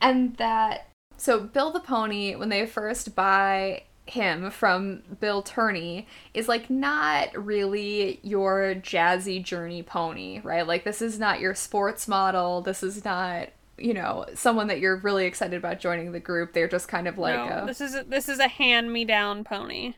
And 0.00 0.36
that 0.36 0.88
so 1.16 1.40
Bill 1.40 1.70
the 1.70 1.80
pony 1.80 2.34
when 2.34 2.48
they 2.48 2.66
first 2.66 3.14
buy 3.14 3.84
him 4.06 4.50
from 4.50 5.02
Bill 5.20 5.42
Ferny 5.42 6.06
is 6.34 6.48
like 6.48 6.68
not 6.68 7.28
really 7.36 8.20
your 8.22 8.74
jazzy 8.76 9.42
journey 9.42 9.82
pony, 9.82 10.40
right? 10.42 10.66
Like 10.66 10.84
this 10.84 11.00
is 11.00 11.18
not 11.18 11.40
your 11.40 11.54
sports 11.54 12.08
model. 12.08 12.60
This 12.60 12.82
is 12.82 13.04
not 13.04 13.50
you 13.78 13.94
know 13.94 14.26
someone 14.34 14.66
that 14.66 14.78
you're 14.78 14.96
really 14.96 15.24
excited 15.24 15.56
about 15.56 15.80
joining 15.80 16.12
the 16.12 16.20
group. 16.20 16.52
They're 16.52 16.68
just 16.68 16.88
kind 16.88 17.08
of 17.08 17.18
like 17.18 17.36
no, 17.36 17.62
a, 17.62 17.66
this 17.66 17.80
is 17.80 17.94
a, 17.94 18.04
this 18.04 18.28
is 18.28 18.38
a 18.38 18.48
hand 18.48 18.92
me 18.92 19.04
down 19.04 19.44
pony. 19.44 19.94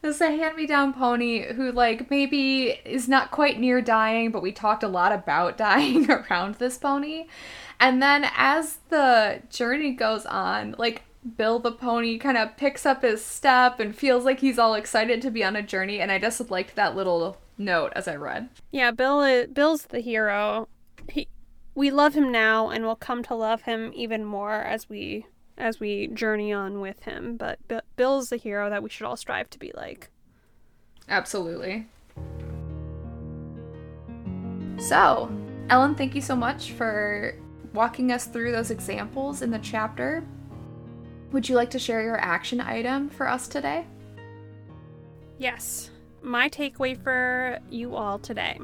This 0.00 0.16
is 0.16 0.20
a 0.20 0.30
hand 0.30 0.56
me 0.56 0.66
down 0.66 0.92
pony 0.92 1.52
who, 1.52 1.72
like, 1.72 2.10
maybe 2.10 2.78
is 2.84 3.08
not 3.08 3.30
quite 3.30 3.58
near 3.58 3.80
dying, 3.80 4.30
but 4.30 4.42
we 4.42 4.52
talked 4.52 4.82
a 4.82 4.88
lot 4.88 5.12
about 5.12 5.56
dying 5.58 6.10
around 6.10 6.56
this 6.56 6.78
pony. 6.78 7.26
And 7.80 8.02
then 8.02 8.28
as 8.36 8.78
the 8.88 9.42
journey 9.50 9.92
goes 9.92 10.26
on, 10.26 10.74
like, 10.78 11.02
Bill 11.36 11.58
the 11.58 11.72
pony 11.72 12.16
kind 12.16 12.38
of 12.38 12.56
picks 12.56 12.86
up 12.86 13.02
his 13.02 13.24
step 13.24 13.80
and 13.80 13.94
feels 13.94 14.24
like 14.24 14.40
he's 14.40 14.58
all 14.58 14.74
excited 14.74 15.20
to 15.22 15.30
be 15.30 15.44
on 15.44 15.56
a 15.56 15.62
journey. 15.62 16.00
And 16.00 16.12
I 16.12 16.18
just 16.18 16.50
liked 16.50 16.76
that 16.76 16.96
little 16.96 17.38
note 17.58 17.92
as 17.96 18.06
I 18.06 18.14
read. 18.14 18.48
Yeah, 18.70 18.92
Bill. 18.92 19.22
Is, 19.22 19.48
Bill's 19.48 19.86
the 19.86 20.00
hero. 20.00 20.68
He, 21.10 21.28
we 21.74 21.90
love 21.90 22.14
him 22.14 22.30
now, 22.30 22.70
and 22.70 22.84
we'll 22.84 22.96
come 22.96 23.22
to 23.24 23.34
love 23.34 23.62
him 23.62 23.92
even 23.94 24.24
more 24.24 24.54
as 24.54 24.88
we 24.88 25.26
as 25.58 25.80
we 25.80 26.06
journey 26.08 26.52
on 26.52 26.80
with 26.80 27.02
him. 27.02 27.36
But 27.36 27.58
B- 27.68 27.80
Bill's 27.96 28.30
the 28.30 28.36
hero 28.36 28.70
that 28.70 28.82
we 28.82 28.88
should 28.88 29.06
all 29.06 29.16
strive 29.16 29.50
to 29.50 29.58
be 29.58 29.72
like. 29.74 30.10
Absolutely. 31.08 31.86
So, 34.78 35.30
Ellen, 35.68 35.94
thank 35.94 36.14
you 36.14 36.20
so 36.20 36.36
much 36.36 36.72
for 36.72 37.34
walking 37.74 38.12
us 38.12 38.26
through 38.26 38.52
those 38.52 38.70
examples 38.70 39.42
in 39.42 39.50
the 39.50 39.58
chapter. 39.58 40.24
Would 41.32 41.48
you 41.48 41.56
like 41.56 41.70
to 41.70 41.78
share 41.78 42.02
your 42.02 42.18
action 42.18 42.60
item 42.60 43.10
for 43.10 43.28
us 43.28 43.48
today? 43.48 43.86
Yes. 45.36 45.90
My 46.22 46.48
takeaway 46.48 47.00
for 47.02 47.58
you 47.70 47.94
all 47.94 48.18
today. 48.18 48.58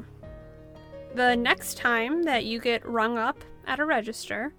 The 1.13 1.35
next 1.35 1.77
time 1.77 2.23
that 2.23 2.45
you 2.45 2.59
get 2.59 2.85
rung 2.85 3.17
up 3.17 3.43
at 3.67 3.79
a 3.79 3.85
register, 3.85 4.53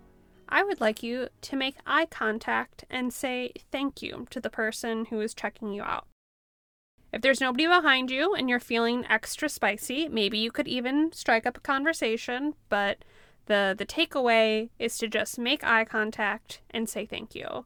I 0.49 0.63
would 0.63 0.81
like 0.81 1.03
you 1.03 1.29
to 1.43 1.57
make 1.57 1.77
eye 1.87 2.07
contact 2.07 2.85
and 2.89 3.13
say 3.13 3.53
thank 3.71 4.03
you 4.03 4.27
to 4.31 4.41
the 4.41 4.51
person 4.51 5.07
who 5.07 5.21
is 5.21 5.35
checking 5.35 5.73
you 5.73 5.83
out. 5.83 6.07
If 7.13 7.23
there's 7.23 7.41
nobody 7.41 7.67
behind 7.67 8.11
you 8.11 8.35
and 8.35 8.49
you're 8.49 8.61
feeling 8.61 9.05
extra 9.09 9.49
spicy, 9.49 10.09
maybe 10.09 10.39
you 10.39 10.51
could 10.51 10.69
even 10.69 11.13
strike 11.13 11.47
up 11.47 11.57
a 11.57 11.61
conversation, 11.61 12.55
but 12.69 12.99
the 13.47 13.75
the 13.77 13.87
takeaway 13.87 14.71
is 14.79 14.99
to 14.99 15.09
just 15.09 15.39
make 15.39 15.65
eye 15.65 15.85
contact 15.85 16.61
and 16.71 16.89
say 16.89 17.07
thank 17.07 17.35
you. 17.35 17.65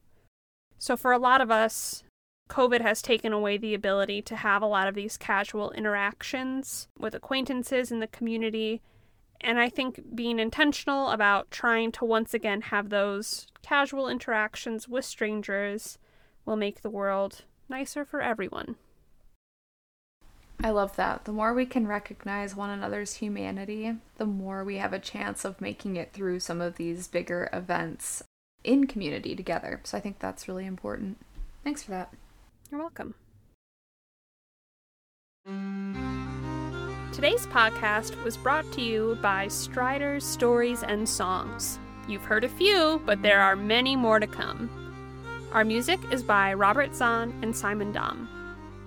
So 0.78 0.96
for 0.96 1.12
a 1.12 1.18
lot 1.18 1.40
of 1.40 1.50
us, 1.50 2.04
COVID 2.48 2.80
has 2.80 3.00
taken 3.00 3.32
away 3.32 3.56
the 3.56 3.74
ability 3.74 4.22
to 4.22 4.36
have 4.36 4.62
a 4.62 4.66
lot 4.66 4.88
of 4.88 4.94
these 4.94 5.16
casual 5.16 5.70
interactions 5.72 6.88
with 6.98 7.14
acquaintances 7.14 7.90
in 7.90 8.00
the 8.00 8.06
community. 8.06 8.82
And 9.40 9.58
I 9.58 9.68
think 9.68 10.14
being 10.14 10.38
intentional 10.38 11.10
about 11.10 11.50
trying 11.50 11.92
to 11.92 12.04
once 12.04 12.34
again 12.34 12.60
have 12.62 12.90
those 12.90 13.46
casual 13.62 14.08
interactions 14.08 14.88
with 14.88 15.04
strangers 15.04 15.98
will 16.44 16.56
make 16.56 16.82
the 16.82 16.90
world 16.90 17.44
nicer 17.68 18.04
for 18.04 18.20
everyone. 18.20 18.76
I 20.62 20.70
love 20.70 20.94
that. 20.96 21.24
The 21.24 21.32
more 21.32 21.54
we 21.54 21.64
can 21.64 21.86
recognize 21.86 22.54
one 22.54 22.68
another's 22.68 23.14
humanity, 23.14 23.94
the 24.18 24.26
more 24.26 24.62
we 24.62 24.76
have 24.76 24.92
a 24.92 24.98
chance 24.98 25.46
of 25.46 25.60
making 25.60 25.96
it 25.96 26.12
through 26.12 26.40
some 26.40 26.60
of 26.60 26.76
these 26.76 27.08
bigger 27.08 27.48
events 27.52 28.22
in 28.62 28.86
community 28.86 29.34
together. 29.34 29.80
So 29.84 29.96
I 29.96 30.00
think 30.00 30.18
that's 30.18 30.48
really 30.48 30.66
important. 30.66 31.16
Thanks 31.64 31.82
for 31.82 31.92
that. 31.92 32.12
You're 32.70 32.80
welcome. 32.80 33.14
Today's 37.20 37.46
podcast 37.48 38.24
was 38.24 38.38
brought 38.38 38.72
to 38.72 38.80
you 38.80 39.18
by 39.20 39.46
Strider's 39.48 40.24
Stories 40.24 40.82
and 40.82 41.06
Songs. 41.06 41.78
You've 42.08 42.24
heard 42.24 42.44
a 42.44 42.48
few, 42.48 43.02
but 43.04 43.20
there 43.20 43.42
are 43.42 43.54
many 43.54 43.94
more 43.94 44.18
to 44.18 44.26
come. 44.26 44.70
Our 45.52 45.62
music 45.62 46.00
is 46.10 46.22
by 46.22 46.54
Robert 46.54 46.94
Zahn 46.94 47.38
and 47.42 47.54
Simon 47.54 47.92
Dom. 47.92 48.26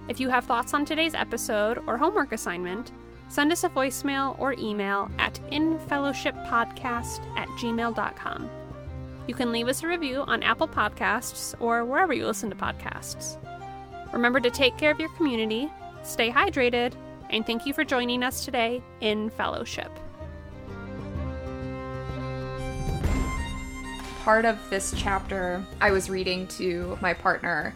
If 0.08 0.20
you 0.20 0.30
have 0.30 0.46
thoughts 0.46 0.74
on 0.74 0.84
today's 0.84 1.14
episode 1.14 1.84
or 1.86 1.96
homework 1.96 2.32
assignment, 2.32 2.92
send 3.30 3.52
us 3.52 3.64
a 3.66 3.70
voicemail 3.70 4.36
or 4.40 4.54
email 4.54 5.12
at 5.20 5.40
infellowshippodcast 5.52 7.38
at 7.38 7.48
gmail.com. 7.50 8.50
You 9.28 9.36
can 9.36 9.52
leave 9.52 9.68
us 9.68 9.84
a 9.84 9.88
review 9.88 10.22
on 10.22 10.42
Apple 10.42 10.68
Podcasts 10.68 11.54
or 11.62 11.86
wherever 11.86 12.14
you 12.14 12.26
listen 12.26 12.50
to 12.50 12.56
podcasts. 12.56 13.38
Remember 14.12 14.40
to 14.40 14.50
take 14.50 14.76
care 14.80 14.90
of 14.90 15.00
your 15.00 15.10
community, 15.10 15.70
stay 16.02 16.32
hydrated, 16.32 16.94
and 17.34 17.46
thank 17.46 17.66
you 17.66 17.74
for 17.74 17.84
joining 17.84 18.22
us 18.22 18.46
today 18.46 18.82
in 19.02 19.32
fellowship. 19.32 19.92
Part 24.24 24.46
of 24.46 24.58
this 24.70 24.94
chapter, 24.96 25.66
I 25.82 25.92
was 25.92 26.10
reading 26.10 26.48
to 26.60 26.98
my 27.02 27.14
partner 27.14 27.74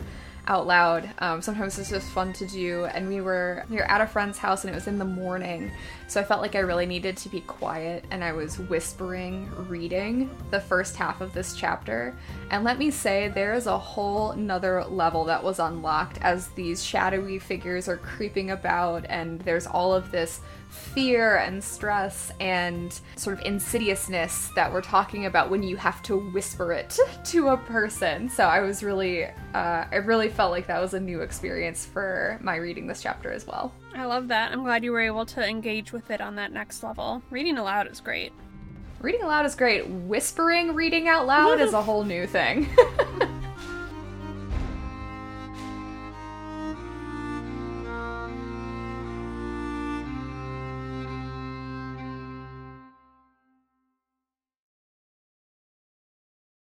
out 0.48 0.66
loud. 0.66 1.10
Um, 1.20 1.42
sometimes 1.42 1.78
it's 1.78 1.90
just 1.90 2.10
fun 2.10 2.34
to 2.34 2.48
do. 2.48 2.86
And 2.86 3.08
we 3.08 3.22
were 3.22 3.66
we 3.70 3.76
were 3.76 3.92
at 3.92 4.02
a 4.02 4.08
friend's 4.08 4.38
house, 4.38 4.64
and 4.64 4.72
it 4.72 4.76
was 4.76 4.88
in 4.88 4.98
the 4.98 5.06
morning, 5.06 5.72
so 6.08 6.22
I 6.22 6.24
felt 6.24 6.42
like 6.42 6.56
I 6.56 6.60
really 6.60 6.86
needed 6.86 7.18
to 7.18 7.30
be 7.30 7.42
quiet, 7.42 8.06
and 8.12 8.24
I 8.24 8.32
was 8.32 8.58
whispering, 8.58 9.50
reading 9.68 10.30
the 10.52 10.60
first 10.60 10.96
half 10.96 11.22
of 11.22 11.34
this 11.34 11.56
chapter. 11.56 12.16
And 12.50 12.64
let 12.64 12.80
me 12.80 12.92
say, 12.92 13.28
there 13.28 13.54
is 13.54 13.68
a 13.68 13.78
whole 13.78 14.34
nother 14.34 14.84
level 14.86 15.26
that 15.26 15.44
was 15.44 15.60
unlocked 15.60 16.18
as 16.22 16.48
these 16.50 16.84
shadowy 16.84 17.40
figures 17.40 17.88
are 17.90 17.98
creeping 17.98 18.52
about, 18.52 19.06
and 19.10 19.42
there's 19.42 19.68
all 19.68 19.94
of 19.94 20.12
this 20.12 20.40
fear 20.78 21.38
and 21.38 21.64
stress 21.64 22.32
and 22.40 23.00
sort 23.16 23.38
of 23.38 23.46
insidiousness 23.46 24.50
that 24.56 24.72
we're 24.72 24.82
talking 24.82 25.26
about 25.26 25.50
when 25.50 25.64
you 25.64 25.76
have 25.76 26.02
to 26.04 26.18
whisper 26.32 26.72
it 26.72 26.98
to 27.26 27.50
a 27.50 27.58
person. 27.58 28.30
So 28.30 28.46
I 28.46 28.62
was 28.62 28.84
really, 28.84 29.26
uh, 29.26 29.32
I 29.54 29.96
really 29.98 30.30
felt 30.30 30.52
like 30.52 30.68
that 30.68 30.82
was 30.82 30.94
a 30.94 31.00
new 31.00 31.22
experience 31.22 31.86
for 31.86 32.40
my 32.42 32.56
reading 32.56 32.88
this 32.88 33.02
chapter 33.02 33.32
as 33.32 33.46
well. 33.46 33.74
I 33.96 34.06
love 34.06 34.28
that. 34.30 34.52
I'm 34.52 34.64
glad 34.64 34.84
you 34.84 34.92
were 34.92 35.02
able 35.02 35.26
to 35.28 35.48
engage 35.48 35.92
with 35.92 36.12
it 36.12 36.22
on 36.22 36.36
that 36.36 36.52
next 36.52 36.84
level. 36.84 37.22
Reading 37.30 37.58
aloud 37.58 37.88
is 37.92 38.00
great. 38.00 38.32
Reading 39.00 39.22
aloud 39.22 39.46
is 39.46 39.56
great. 39.56 39.88
Whispering 39.88 40.74
reading 40.74 41.08
out 41.08 41.28
loud 41.28 41.62
is 41.62 41.74
a 41.74 41.82
whole 41.82 42.04
new 42.04 42.26
thing. 42.26 42.68